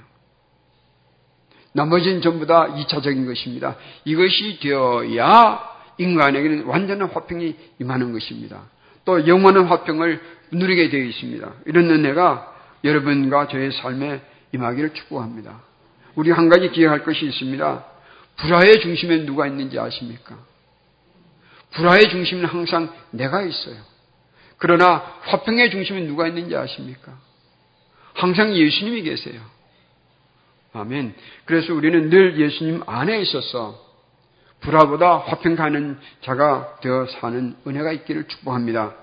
나머지는 1.74 2.22
전부 2.22 2.46
다 2.46 2.68
2차적인 2.68 3.25
것입니다. 3.25 3.75
이것이 4.05 4.59
되어야 4.59 5.70
인간에게는 5.98 6.64
완전한 6.64 7.09
화평이 7.09 7.55
임하는 7.79 8.14
것입니다. 8.14 8.64
또 9.05 9.27
영원한 9.27 9.66
화평을 9.66 10.22
누리게 10.51 10.90
되어 10.90 11.03
있습니다. 11.03 11.53
이런 11.66 11.90
은혜가 11.90 12.55
여러분과 12.83 13.48
저의 13.48 13.72
삶에 13.72 14.22
임하기를 14.53 14.94
축복합니다. 14.94 15.62
우리 16.16 16.31
한 16.31 16.50
가지 16.50 16.70
기억할 16.70 17.03
것이 17.03 17.25
있습니다. 17.25 17.85
불화의 18.38 18.79
중심에 18.81 19.25
누가 19.25 19.48
있는지 19.48 19.77
아십니까? 19.79 20.38
불화의 21.72 22.09
중심은 22.09 22.46
항상 22.46 22.92
내가 23.12 23.42
있어요. 23.42 23.77
그러나 24.59 24.98
화평의 25.22 25.72
중심에 25.72 26.01
누가 26.01 26.27
있는지 26.27 26.55
아십니까? 26.55 27.13
항상 28.13 28.53
예수님이 28.55 29.01
계세요. 29.01 29.41
아멘. 30.74 31.15
그래서 31.45 31.74
우리는 31.74 32.09
늘 32.09 32.39
예수님 32.39 32.83
안에 32.85 33.19
있어서 33.22 33.89
불화보다 34.59 35.17
화평 35.17 35.55
가는 35.55 35.98
자가 36.22 36.79
되어 36.81 37.07
사는 37.19 37.55
은혜가 37.65 37.91
있기를 37.93 38.27
축복합니다. 38.27 38.93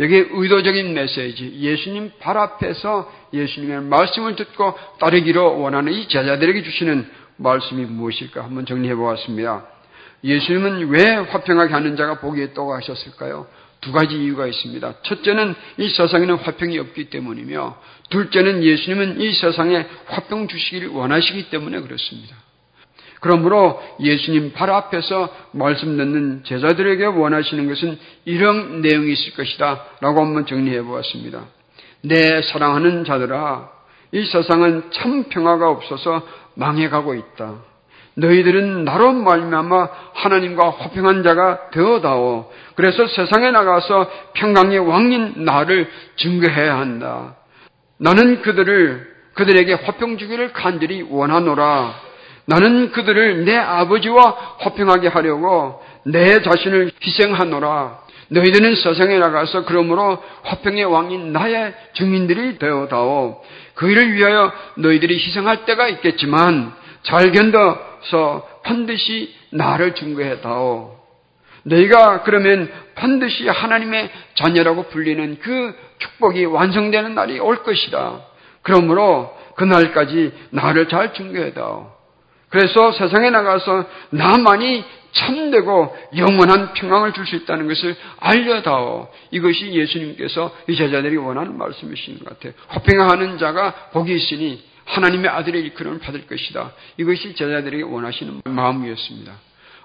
여기 0.00 0.14
의도적인 0.14 0.94
메시지, 0.94 1.58
예수님 1.58 2.12
발 2.20 2.38
앞에서 2.38 3.12
예수님의 3.32 3.82
말씀을 3.82 4.36
듣고 4.36 4.74
따르기로 5.00 5.60
원하는 5.60 5.92
이 5.92 6.06
제자들에게 6.06 6.62
주시는 6.62 7.10
말씀이 7.36 7.84
무엇일까 7.84 8.44
한번 8.44 8.64
정리해 8.64 8.94
보았습니다. 8.94 9.66
예수님은 10.22 10.88
왜 10.90 11.14
화평하게 11.16 11.72
하는 11.72 11.96
자가 11.96 12.20
복이 12.20 12.42
있다고 12.44 12.74
하셨을까요? 12.74 13.48
두 13.80 13.92
가지 13.92 14.16
이유가 14.16 14.46
있습니다. 14.46 15.02
첫째는 15.02 15.54
이 15.78 15.88
세상에는 15.88 16.36
화평이 16.36 16.78
없기 16.78 17.10
때문이며, 17.10 17.78
둘째는 18.10 18.64
예수님은 18.64 19.20
이 19.20 19.32
세상에 19.32 19.86
화평 20.06 20.48
주시기를 20.48 20.88
원하시기 20.88 21.50
때문에 21.50 21.80
그렇습니다. 21.80 22.36
그러므로 23.20 23.82
예수님 24.00 24.52
발 24.52 24.70
앞에서 24.70 25.34
말씀 25.52 25.96
듣는 25.96 26.44
제자들에게 26.44 27.04
원하시는 27.04 27.68
것은 27.68 27.98
이런 28.24 28.80
내용이 28.80 29.12
있을 29.12 29.34
것이다. 29.34 29.84
라고 30.00 30.24
한번 30.24 30.46
정리해 30.46 30.82
보았습니다. 30.82 31.46
내 32.02 32.42
사랑하는 32.42 33.04
자들아, 33.04 33.70
이 34.12 34.24
세상은 34.24 34.84
참 34.92 35.24
평화가 35.24 35.68
없어서 35.68 36.26
망해가고 36.54 37.14
있다. 37.14 37.56
너희들은 38.18 38.84
나로 38.84 39.12
말미암아 39.12 39.88
하나님과 40.14 40.70
화평한 40.70 41.22
자가 41.22 41.70
되어다오. 41.70 42.50
그래서 42.74 43.06
세상에 43.06 43.50
나가서 43.50 44.10
평강의 44.34 44.78
왕인 44.80 45.44
나를 45.44 45.88
증거해야 46.16 46.78
한다. 46.78 47.36
나는 47.98 48.42
그들을 48.42 49.18
그들에게 49.34 49.72
화평 49.72 50.18
주기를 50.18 50.52
간절히 50.52 51.06
원하노라. 51.08 51.94
나는 52.46 52.90
그들을 52.90 53.44
내 53.44 53.56
아버지와 53.56 54.36
화평하게 54.58 55.08
하려고 55.08 55.80
내 56.04 56.42
자신을 56.42 56.90
희생하노라. 57.00 57.98
너희들은 58.30 58.74
세상에 58.74 59.18
나가서 59.18 59.64
그러므로 59.64 60.22
화평의 60.42 60.84
왕인 60.84 61.32
나의 61.32 61.72
증인들이 61.94 62.58
되어다오. 62.58 63.42
그 63.74 63.88
일을 63.88 64.12
위하여 64.12 64.52
너희들이 64.76 65.14
희생할 65.14 65.64
때가 65.66 65.88
있겠지만 65.88 66.72
잘 67.04 67.30
견뎌 67.30 67.87
서 68.04 68.46
반드시 68.64 69.34
나를 69.50 69.94
증거해다오. 69.94 70.96
너희가 71.64 72.22
그러면 72.22 72.70
반드시 72.94 73.48
하나님의 73.48 74.10
자녀라고 74.34 74.84
불리는 74.84 75.38
그 75.40 75.74
축복이 75.98 76.44
완성되는 76.46 77.14
날이 77.14 77.38
올 77.40 77.62
것이다. 77.62 78.20
그러므로 78.62 79.36
그날까지 79.56 80.32
나를 80.50 80.88
잘 80.88 81.12
증거해다오. 81.14 81.98
그래서 82.48 82.92
세상에 82.92 83.28
나가서 83.30 83.84
나만이 84.10 84.84
참되고 85.12 85.96
영원한 86.16 86.72
평강을 86.74 87.12
줄 87.12 87.26
수 87.26 87.36
있다는 87.36 87.66
것을 87.66 87.96
알려다오. 88.20 89.08
이것이 89.30 89.72
예수님께서 89.72 90.54
이 90.68 90.76
제자들이 90.76 91.16
원하는 91.16 91.58
말씀이신 91.58 92.20
것 92.20 92.28
같아요. 92.28 92.52
화평하는 92.68 93.38
자가 93.38 93.90
복이 93.92 94.14
있으니 94.14 94.62
하나님의 94.88 95.30
아들의 95.30 95.62
일컬음을 95.62 95.98
받을 95.98 96.26
것이다. 96.26 96.72
이것이 96.96 97.34
제자들에게 97.34 97.82
원하시는 97.82 98.42
마음이었습니다. 98.44 99.32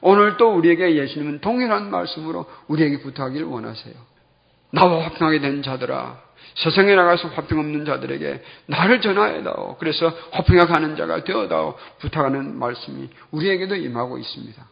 오늘 0.02 0.38
또 0.38 0.54
우리에게 0.56 0.96
예수님은 0.96 1.40
동일한 1.40 1.90
말씀으로 1.90 2.46
우리에게 2.68 3.00
부탁하기를 3.02 3.46
원하세요. 3.48 3.94
나와 4.72 5.04
화평하게 5.06 5.40
된 5.40 5.62
자들아, 5.62 6.22
세상에 6.56 6.96
나가서 6.96 7.30
화평 7.30 7.60
없는 7.60 7.86
자들에게 7.86 8.44
나를 8.68 9.02
전하여다오. 9.02 9.78
그래서 9.78 10.12
화평하게 10.32 10.74
하는 10.74 10.96
자가 10.96 11.24
되어다오. 11.24 11.76
부탁하는 12.00 12.58
말씀이 12.58 13.10
우리에게도 13.32 13.76
임하고 13.76 14.18
있습니다. 14.18 14.68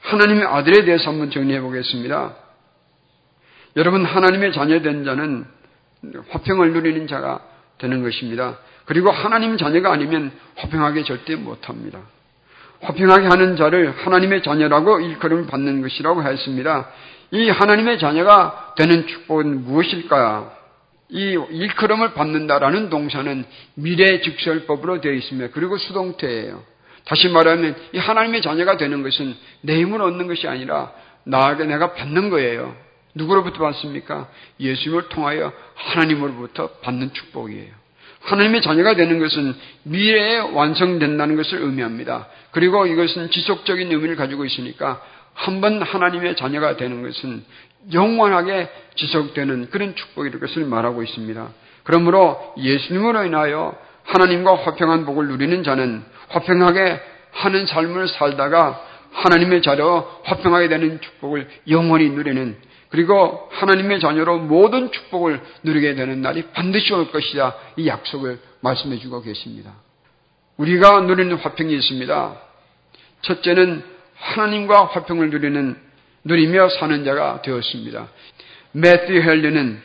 하나님의 0.00 0.44
아들에 0.44 0.84
대해서 0.84 1.10
한번 1.10 1.30
정리해 1.30 1.60
보겠습니다. 1.60 2.36
여러분, 3.76 4.04
하나님의 4.04 4.52
자녀된 4.52 5.04
자는 5.04 5.44
화평을 6.30 6.72
누리는 6.72 7.06
자가 7.08 7.42
되는 7.78 8.02
것입니다. 8.02 8.58
그리고 8.84 9.10
하나님 9.10 9.56
자녀가 9.56 9.92
아니면 9.92 10.32
화평하게 10.56 11.04
절대 11.04 11.36
못합니다. 11.36 12.00
화평하게 12.80 13.26
하는 13.26 13.56
자를 13.56 13.92
하나님의 13.96 14.42
자녀라고 14.42 15.00
일컬음 15.00 15.46
받는 15.46 15.82
것이라고 15.82 16.22
했습니다. 16.22 16.88
이 17.32 17.48
하나님의 17.48 17.98
자녀가 17.98 18.74
되는 18.76 19.06
축복은 19.06 19.64
무엇일까요? 19.64 20.52
이 21.08 21.38
일컬음을 21.50 22.14
받는다라는 22.14 22.90
동사는 22.90 23.44
미래 23.74 24.20
직설법으로 24.20 25.00
되어 25.00 25.12
있습니다. 25.12 25.52
그리고 25.52 25.78
수동태예요. 25.78 26.62
다시 27.04 27.28
말하면 27.28 27.76
이 27.92 27.98
하나님의 27.98 28.42
자녀가 28.42 28.76
되는 28.76 29.02
것은 29.02 29.34
내 29.62 29.78
힘을 29.78 30.02
얻는 30.02 30.26
것이 30.26 30.48
아니라 30.48 30.92
나에게 31.24 31.64
내가 31.64 31.92
받는 31.94 32.30
거예요. 32.30 32.74
누구로부터 33.16 33.58
받습니까? 33.58 34.28
예수님을 34.60 35.08
통하여 35.08 35.52
하나님으로부터 35.74 36.68
받는 36.82 37.12
축복이에요. 37.12 37.72
하나님의 38.20 38.60
자녀가 38.62 38.94
되는 38.94 39.18
것은 39.18 39.54
미래에 39.84 40.38
완성된다는 40.38 41.36
것을 41.36 41.60
의미합니다. 41.62 42.28
그리고 42.50 42.86
이것은 42.86 43.30
지속적인 43.30 43.90
의미를 43.90 44.16
가지고 44.16 44.44
있으니까 44.44 45.02
한 45.34 45.60
번 45.60 45.82
하나님의 45.82 46.34
자녀가 46.36 46.76
되는 46.76 47.02
것은 47.02 47.44
영원하게 47.92 48.68
지속되는 48.96 49.70
그런 49.70 49.94
축복이라는 49.94 50.40
것을 50.40 50.64
말하고 50.64 51.02
있습니다. 51.02 51.48
그러므로 51.84 52.54
예수님으로 52.58 53.24
인하여 53.24 53.76
하나님과 54.04 54.56
화평한 54.56 55.04
복을 55.04 55.28
누리는 55.28 55.62
자는 55.62 56.02
화평하게 56.28 57.00
하는 57.32 57.66
삶을 57.66 58.08
살다가 58.08 58.80
하나님의 59.12 59.62
자녀 59.62 60.06
화평하게 60.24 60.68
되는 60.68 61.00
축복을 61.00 61.48
영원히 61.68 62.08
누리는 62.10 62.56
그리고 62.88 63.48
하나님의 63.52 64.00
자녀로 64.00 64.38
모든 64.38 64.92
축복을 64.92 65.40
누리게 65.64 65.94
되는 65.94 66.22
날이 66.22 66.44
반드시 66.52 66.92
올 66.92 67.10
것이다. 67.10 67.56
이 67.76 67.86
약속을 67.88 68.38
말씀해 68.60 68.98
주고 68.98 69.22
계십니다. 69.22 69.72
우리가 70.56 71.00
누리는 71.00 71.36
화평이 71.36 71.74
있습니다. 71.74 72.36
첫째는 73.22 73.82
하나님과 74.14 74.86
화평을 74.86 75.30
누리는 75.30 75.76
누리며 76.24 76.68
사는 76.70 77.04
자가 77.04 77.42
되었습니다. 77.42 78.08
매튜 78.72 79.20
헬리는 79.20 79.80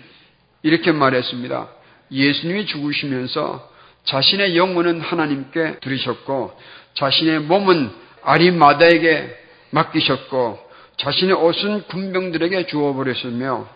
이렇게 0.63 0.91
말했습니다. 0.91 1.67
예수님이 2.11 2.65
죽으시면서 2.65 3.69
자신의 4.03 4.57
영혼은 4.57 5.01
하나님께 5.01 5.79
들으셨고 5.81 6.57
자신의 6.95 7.41
몸은 7.41 7.91
아리마다에게 8.23 9.37
맡기셨고 9.71 10.70
자신의 10.97 11.35
옷은 11.35 11.83
군병들에게 11.87 12.67
주어버렸으며 12.67 13.67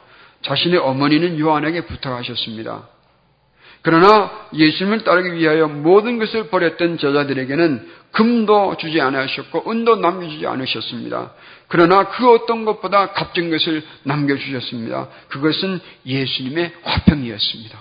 자신의 0.44 0.80
어머니는 0.80 1.40
요한에게 1.40 1.82
부탁하셨습니다. 1.86 2.88
그러나 3.82 4.32
예수님을 4.54 5.04
따르기 5.04 5.34
위하여 5.36 5.68
모든 5.68 6.18
것을 6.18 6.50
버렸던 6.50 6.98
저자들에게는 6.98 7.88
금도 8.12 8.78
주지 8.78 9.00
않으셨고 9.00 9.70
은도 9.70 9.98
남겨주지 9.98 10.48
않으셨습니다. 10.48 11.34
그러나 11.68 12.06
그 12.06 12.32
어떤 12.32 12.66
것보다 12.66 13.12
값진 13.12 13.52
것을 13.52 13.84
남겨주셨습니다. 14.04 15.10
그것은 15.28 15.80
예수님의 16.06 16.74
화평이었습니다. 16.82 17.78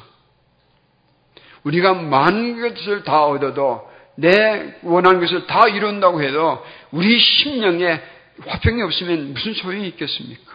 우리가 1.62 1.94
많은 1.94 2.60
것을 2.60 3.04
다 3.04 3.24
얻어도 3.24 3.88
내 4.16 4.76
원하는 4.82 5.20
것을 5.20 5.46
다 5.46 5.68
이룬다고 5.68 6.22
해도 6.22 6.62
우리 6.90 7.18
심령에 7.18 8.00
화평이 8.40 8.82
없으면 8.82 9.32
무슨 9.32 9.54
소용이 9.54 9.86
있겠습니까? 9.88 10.52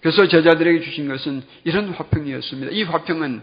그래서 0.00 0.26
제자들에게 0.26 0.80
주신 0.80 1.08
것은 1.08 1.42
이런 1.64 1.90
화평이었습니다. 1.90 2.72
이 2.72 2.82
화평은 2.82 3.42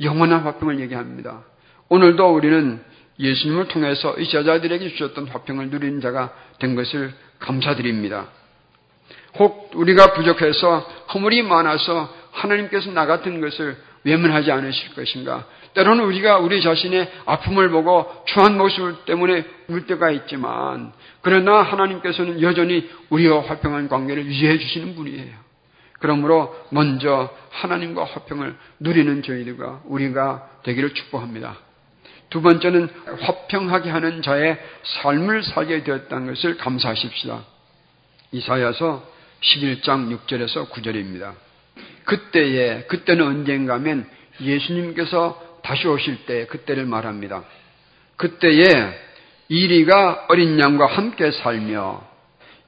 영원한 0.00 0.40
화평을 0.40 0.80
얘기합니다. 0.80 1.44
오늘도 1.88 2.34
우리는 2.34 2.82
예수님을 3.18 3.68
통해서 3.68 4.14
이 4.18 4.26
제자들에게 4.28 4.88
주셨던 4.88 5.28
화평을 5.28 5.68
누리는 5.68 6.00
자가 6.00 6.34
된 6.58 6.74
것을 6.74 7.12
감사드립니다. 7.38 8.28
혹 9.38 9.70
우리가 9.74 10.14
부족해서 10.14 10.78
허물이 11.12 11.42
많아서 11.42 12.12
하나님께서 12.32 12.90
나 12.92 13.06
같은 13.06 13.40
것을 13.40 13.76
외면하지 14.04 14.50
않으실 14.50 14.94
것인가? 14.94 15.46
때로는 15.74 16.04
우리가 16.04 16.38
우리 16.38 16.60
자신의 16.60 17.10
아픔을 17.24 17.70
보고 17.70 18.06
추한 18.26 18.58
모습 18.58 19.04
때문에 19.06 19.44
울 19.68 19.86
때가 19.86 20.10
있지만, 20.10 20.92
그러나 21.22 21.62
하나님께서는 21.62 22.42
여전히 22.42 22.90
우리와 23.10 23.42
화평한 23.42 23.88
관계를 23.88 24.26
유지해 24.26 24.58
주시는 24.58 24.94
분이에요. 24.94 25.42
그러므로 25.98 26.54
먼저 26.70 27.30
하나님과 27.50 28.04
화평을 28.04 28.56
누리는 28.80 29.22
저희들과 29.22 29.82
우리가 29.84 30.48
되기를 30.64 30.94
축복합니다. 30.94 31.56
두 32.28 32.42
번째는 32.42 32.88
화평하게 33.20 33.90
하는 33.90 34.22
자의 34.22 34.58
삶을 34.82 35.44
살게 35.44 35.84
되었다는 35.84 36.26
것을 36.28 36.56
감사하십시다. 36.56 37.44
이사야서 38.32 39.06
11장 39.42 40.18
6절에서 40.26 40.70
9절입니다. 40.70 41.34
그때에, 42.04 42.82
그때는 42.84 43.26
언젠가 43.26 43.74
하면 43.74 44.06
예수님께서 44.40 45.60
다시 45.62 45.86
오실 45.86 46.26
때 46.26 46.46
그때를 46.46 46.84
말합니다. 46.86 47.44
그때에 48.16 48.92
이리가 49.48 50.26
어린 50.28 50.58
양과 50.58 50.86
함께 50.86 51.30
살며 51.30 52.02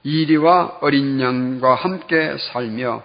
이리와 0.03 0.79
어린 0.81 1.21
양과 1.21 1.75
함께 1.75 2.37
살며 2.53 3.03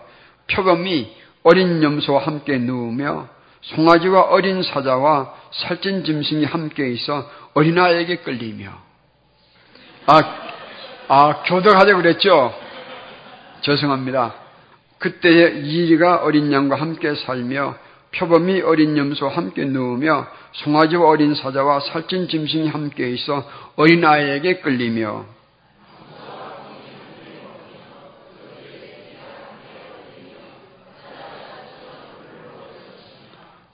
표범이 0.51 1.15
어린 1.43 1.81
염소와 1.81 2.25
함께 2.25 2.57
누우며 2.57 3.27
송아지와 3.61 4.23
어린 4.23 4.63
사자와 4.63 5.33
살찐 5.51 6.03
짐승이 6.03 6.45
함께 6.45 6.91
있어 6.91 7.29
어린아이에게 7.53 8.17
끌리며 8.17 8.71
아, 10.07 10.21
아 11.07 11.43
교도하자고 11.43 12.01
그랬죠? 12.01 12.53
죄송합니다. 13.61 14.48
그때에 14.99 15.59
이리가 15.59 16.17
어린 16.17 16.51
양과 16.51 16.75
함께 16.75 17.15
살며 17.15 17.75
표범이 18.12 18.62
어린 18.62 18.97
염소와 18.97 19.35
함께 19.35 19.65
누우며 19.65 20.27
송아지와 20.53 21.09
어린 21.09 21.35
사자와 21.35 21.79
살찐 21.79 22.27
짐승이 22.27 22.67
함께 22.69 23.09
있어 23.12 23.47
어린 23.75 24.03
아이에게 24.03 24.62
끌리며 24.62 25.25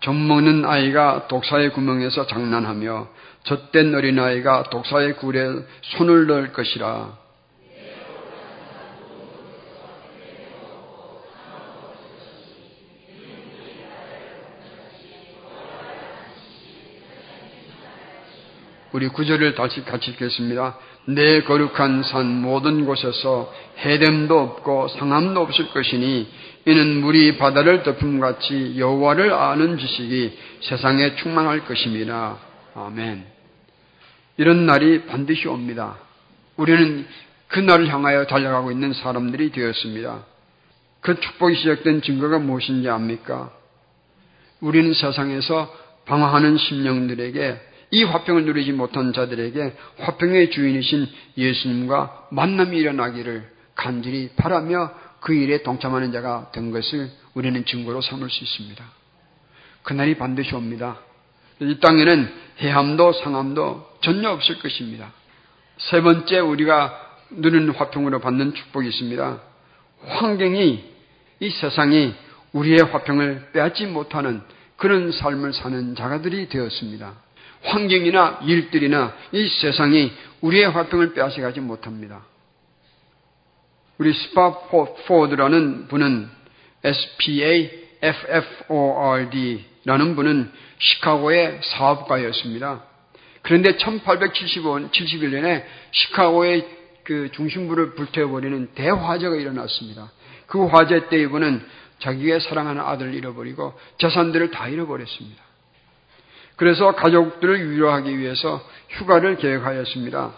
젖먹는 0.06 0.66
아이가 0.66 1.28
독사의 1.28 1.72
구멍에서 1.72 2.28
장난하며 2.28 3.08
젖된 3.46 3.96
어린아이가 3.96 4.64
독사의 4.70 5.18
굴에 5.18 5.48
손을 5.82 6.28
넣을 6.28 6.54
것이라. 6.54 7.25
우리 18.96 19.10
구절을 19.10 19.56
다시 19.56 19.84
같이 19.84 20.12
읽겠습니다. 20.12 20.78
내 21.08 21.42
거룩한 21.42 22.04
산 22.04 22.42
모든 22.42 22.86
곳에서 22.86 23.54
해됨도 23.80 24.40
없고 24.40 24.88
상함도 24.88 25.42
없을 25.42 25.68
것이니 25.72 26.30
이는 26.66 27.02
물이 27.02 27.38
바다를 27.38 27.84
덮음같이 27.84 28.76
여호와를 28.78 29.34
아는 29.34 29.78
지식이 29.78 30.40
세상에 30.62 31.18
충만할 31.18 31.66
것입니다. 31.66 32.38
아멘. 32.74 33.26
이런 34.38 34.66
날이 34.66 35.06
반드시 35.08 35.50
옵니다. 35.50 35.98
우리는 36.56 37.06
그 37.50 37.60
날을 37.60 37.90
향하여 37.90 38.28
달려가고 38.28 38.72
있는 38.72 38.94
사람들이 38.94 39.52
되었습니다. 39.52 40.24
그 41.02 41.20
축복이 41.20 41.54
시작된 41.58 42.02
증거가 42.02 42.40
무엇인지 42.40 42.88
압니까? 42.88 43.52
우리는 44.62 44.94
세상에서 44.94 45.70
방황하는 46.06 46.58
심령들에게 46.58 47.75
이 47.96 48.04
화평을 48.04 48.44
누리지 48.44 48.74
못한 48.74 49.14
자들에게 49.14 49.74
화평의 50.00 50.52
주인이신 50.52 51.08
예수님과 51.38 52.28
만남이 52.30 52.78
일어나기를 52.78 53.50
간절히 53.74 54.32
바라며 54.36 54.92
그 55.22 55.34
일에 55.34 55.64
동참하는 55.64 56.12
자가 56.12 56.52
된 56.52 56.72
것을 56.72 57.10
우리는 57.36 57.64
증거로 57.64 58.02
삼을 58.02 58.30
수 58.30 58.44
있습니다. 58.44 58.84
그날이 59.84 60.16
반드시 60.16 60.54
옵니다. 60.54 61.00
이 61.62 61.80
땅에는 61.80 62.34
해함도 62.60 63.14
상함도 63.14 64.00
전혀 64.02 64.30
없을 64.30 64.60
것입니다. 64.60 65.14
세 65.78 66.02
번째 66.02 66.40
우리가 66.40 67.00
누리는 67.30 67.70
화평으로 67.70 68.20
받는 68.20 68.56
축복이 68.56 68.90
있습니다. 68.90 69.42
환경이 70.06 70.84
이 71.40 71.50
세상이 71.50 72.14
우리의 72.52 72.80
화평을 72.92 73.52
빼앗지 73.54 73.86
못하는 73.86 74.42
그런 74.76 75.14
삶을 75.14 75.54
사는 75.54 75.96
자가들이 75.96 76.50
되었습니다. 76.50 77.24
환경이나 77.66 78.40
일들이나 78.44 79.14
이 79.32 79.48
세상이 79.48 80.12
우리의 80.42 80.70
화평을 80.70 81.14
빼앗아가지 81.14 81.60
못합니다. 81.60 82.24
우리 83.98 84.14
스파포드라는 84.14 85.88
분은 85.88 86.30
S-P-A-F-F-O-R-D라는 86.84 87.76
분은 90.16 90.52
시카고의 90.78 91.62
사업가였습니다. 91.64 92.84
그런데 93.42 93.78
1871년에 93.78 95.64
시카고의 95.92 96.68
그 97.04 97.30
중심부를 97.32 97.96
불태워버리는 97.96 98.74
대화재가 98.76 99.36
일어났습니다. 99.36 100.12
그 100.48 100.66
화재 100.66 101.08
때 101.10 101.22
이분은 101.22 101.66
자기의 102.00 102.42
사랑하는 102.42 102.82
아들을 102.82 103.14
잃어버리고 103.14 103.74
재산들을 104.00 104.52
다 104.52 104.68
잃어버렸습니다. 104.68 105.42
그래서 106.56 106.94
가족들을 106.94 107.72
위로하기 107.72 108.18
위해서 108.18 108.62
휴가를 108.90 109.38
계획하였습니다. 109.38 110.34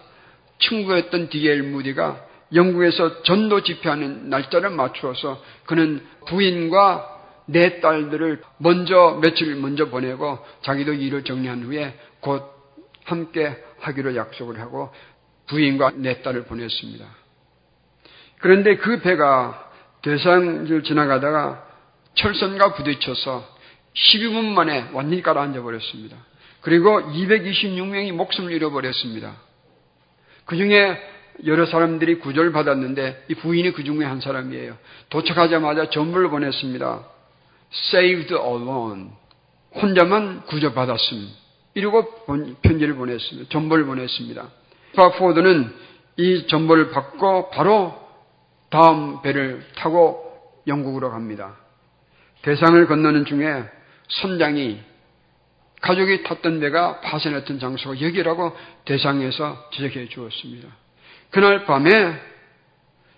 친구였던 0.60 1.30
디엘 1.30 1.64
무디가 1.64 2.26
영국에서 2.54 3.24
전도 3.24 3.62
집회하는 3.62 4.30
날짜를 4.30 4.70
맞추어서 4.70 5.42
그는 5.66 6.02
부인과 6.28 7.16
네 7.46 7.80
딸들을 7.80 8.42
먼저 8.58 9.20
며칠 9.22 9.56
먼저 9.56 9.86
보내고 9.90 10.40
자기도 10.62 10.94
일을 10.94 11.24
정리한 11.24 11.64
후에 11.64 11.98
곧 12.20 12.44
함께 13.06 13.56
하기로 13.80 14.16
약속을 14.16 14.60
하고 14.60 14.92
부인과 15.48 15.92
네 15.96 16.22
딸을 16.22 16.46
보냈습니다. 16.46 17.06
그런데 18.40 18.76
그 18.78 19.00
배가 19.00 19.72
대상을 20.02 20.84
지나가다가 20.84 21.66
철선과 22.16 22.74
부딪혀서 22.74 23.57
12분 23.98 24.46
만에 24.54 24.90
완전히 24.94 25.22
가라앉아 25.22 25.62
버렸습니다. 25.62 26.18
그리고 26.62 27.02
226명이 27.02 28.12
목숨을 28.12 28.52
잃어버렸습니다. 28.52 29.36
그 30.46 30.56
중에 30.56 30.98
여러 31.46 31.66
사람들이 31.66 32.20
구조를 32.20 32.52
받았는데 32.52 33.26
이 33.30 33.36
부인이 33.36 33.72
그 33.72 33.84
중에 33.84 34.06
한 34.06 34.22
사람이에요. 34.22 34.78
도착하자마자 35.10 35.90
전부를 35.90 36.30
보냈습니다. 36.30 37.06
saved 37.94 38.34
alone. 38.34 39.10
혼자만 39.76 40.46
구조받았음. 40.46 41.30
이러고 41.76 42.26
편지를 42.62 42.96
보냈습니다. 42.96 43.50
전보를 43.50 43.86
보냈습니다. 43.86 44.48
스파포드는 44.92 45.74
이 46.18 46.48
전보를 46.48 46.90
받고 46.90 47.52
바로 47.52 47.94
다음 48.70 49.22
배를 49.22 49.64
타고 49.76 50.24
영국으로 50.66 51.12
갑니다. 51.12 51.56
대상을 52.42 52.88
건너는 52.88 53.26
중에 53.26 53.64
선장이 54.08 54.80
가족이 55.82 56.24
탔던 56.24 56.60
배가 56.60 57.02
파손했던 57.02 57.60
장소가 57.60 58.02
여기라고 58.02 58.56
대상에서 58.86 59.70
지적해 59.74 60.10
주었습니다. 60.10 60.68
그날 61.30 61.66
밤에 61.66 62.20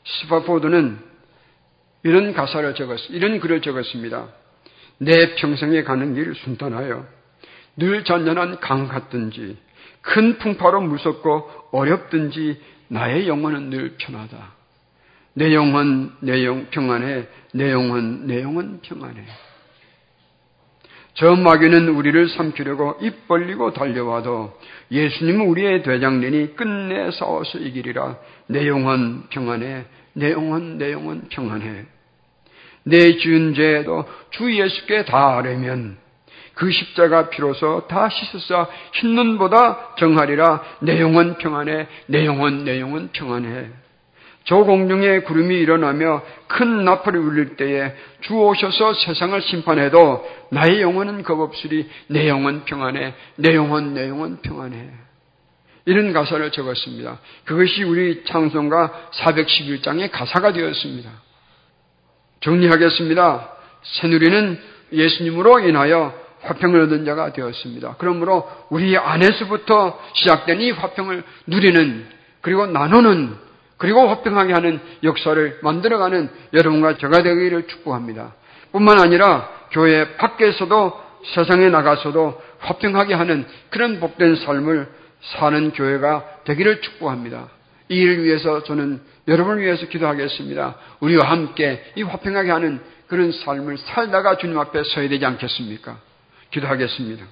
스파포드는 0.03 0.99
이런 2.03 2.33
가사를 2.33 2.73
적었, 2.75 3.09
이런 3.09 3.39
글을 3.39 3.61
적었습니다. 3.61 4.27
내 4.99 5.35
평생에 5.35 5.83
가는 5.83 6.13
길 6.13 6.35
순탄하여 6.35 7.05
늘 7.77 8.03
잔잔한 8.03 8.59
강 8.59 8.87
같든지 8.87 9.57
큰 10.01 10.37
풍파로 10.37 10.81
무섭고 10.81 11.69
어렵든지 11.71 12.61
나의 12.89 13.27
영혼은 13.27 13.69
늘 13.69 13.95
편하다. 13.97 14.59
내 15.35 15.53
영혼, 15.53 16.15
내 16.21 16.43
영, 16.43 16.67
평안해. 16.69 17.27
내 17.53 17.71
영혼, 17.71 18.27
내 18.27 18.41
영혼 18.41 18.81
평안해. 18.81 19.23
저 21.15 21.35
마귀는 21.35 21.89
우리를 21.89 22.29
삼키려고 22.29 22.97
입 23.01 23.27
벌리고 23.27 23.73
달려와도 23.73 24.57
예수님은 24.91 25.47
우리의 25.47 25.83
대장내니 25.83 26.55
끝내 26.55 27.11
싸워서 27.11 27.59
이기리라. 27.59 28.17
내 28.47 28.67
영혼 28.67 29.23
평안해. 29.29 29.85
내 30.13 30.31
영혼, 30.31 30.77
내 30.77 30.91
영혼 30.91 31.27
평안해. 31.29 31.85
내 32.83 33.17
지은 33.17 33.53
죄도 33.53 34.05
주 34.31 34.51
예수께 34.51 35.05
다 35.05 35.37
아뢰면 35.37 35.97
그 36.55 36.71
십자가 36.71 37.29
피로서 37.29 37.87
다 37.87 38.09
씻어서 38.09 38.69
흰눈보다 38.93 39.95
정하리라 39.97 40.61
내 40.81 40.99
영혼 40.99 41.37
평안해 41.37 41.87
내 42.07 42.25
영혼 42.25 42.65
내 42.65 42.81
영혼 42.81 43.09
평안해 43.13 43.69
저 44.45 44.57
공중에 44.57 45.19
구름이 45.19 45.55
일어나며 45.55 46.23
큰 46.47 46.83
나팔이 46.83 47.17
울릴 47.17 47.55
때에 47.55 47.93
주 48.21 48.33
오셔서 48.33 48.93
세상을 48.93 49.39
심판해도 49.41 50.27
나의 50.51 50.81
영혼은 50.81 51.23
겁없으리 51.23 51.87
내 52.07 52.27
영혼 52.27 52.65
평안해 52.65 53.13
내 53.35 53.55
영혼 53.55 53.93
내 53.93 54.09
영혼 54.09 54.41
평안해 54.41 54.89
이런 55.85 56.13
가사를 56.13 56.51
적었습니다. 56.51 57.19
그것이 57.45 57.83
우리 57.83 58.23
창송가 58.23 59.09
411장의 59.13 60.09
가사가 60.11 60.53
되었습니다. 60.53 61.09
정리하겠습니다. 62.41 63.51
새누리는 63.81 64.59
예수님으로 64.93 65.59
인하여 65.59 66.13
화평을 66.41 66.81
얻은 66.81 67.05
자가 67.05 67.33
되었습니다. 67.33 67.95
그러므로 67.97 68.49
우리 68.69 68.97
안에서부터 68.97 69.99
시작된 70.13 70.61
이 70.61 70.71
화평을 70.71 71.23
누리는 71.47 72.07
그리고 72.41 72.65
나누는 72.65 73.35
그리고 73.79 74.07
화평하게 74.09 74.53
하는 74.53 74.79
역사를 75.03 75.59
만들어가는 75.63 76.29
여러분과 76.53 76.97
제가 76.97 77.23
되기를 77.23 77.67
축복합니다. 77.67 78.35
뿐만 78.73 78.99
아니라 78.99 79.49
교회 79.71 80.17
밖에서도 80.17 81.01
세상에 81.33 81.69
나가서도 81.69 82.41
화평하게 82.59 83.13
하는 83.13 83.45
그런 83.69 83.99
복된 83.99 84.35
삶을 84.35 84.87
사는 85.21 85.71
교회가 85.71 86.41
되기를 86.43 86.81
축복합니다. 86.81 87.47
이 87.87 87.95
일을 87.95 88.23
위해서 88.23 88.63
저는 88.63 89.01
여러분을 89.27 89.61
위해서 89.61 89.87
기도하겠습니다. 89.87 90.75
우리와 90.99 91.29
함께 91.29 91.81
이 91.95 92.03
화평하게 92.03 92.51
하는 92.51 92.81
그런 93.07 93.31
삶을 93.31 93.77
살다가 93.77 94.37
주님 94.37 94.59
앞에 94.59 94.83
서야 94.83 95.07
되지 95.07 95.25
않겠습니까? 95.25 95.97
기도하겠습니다. 96.51 97.25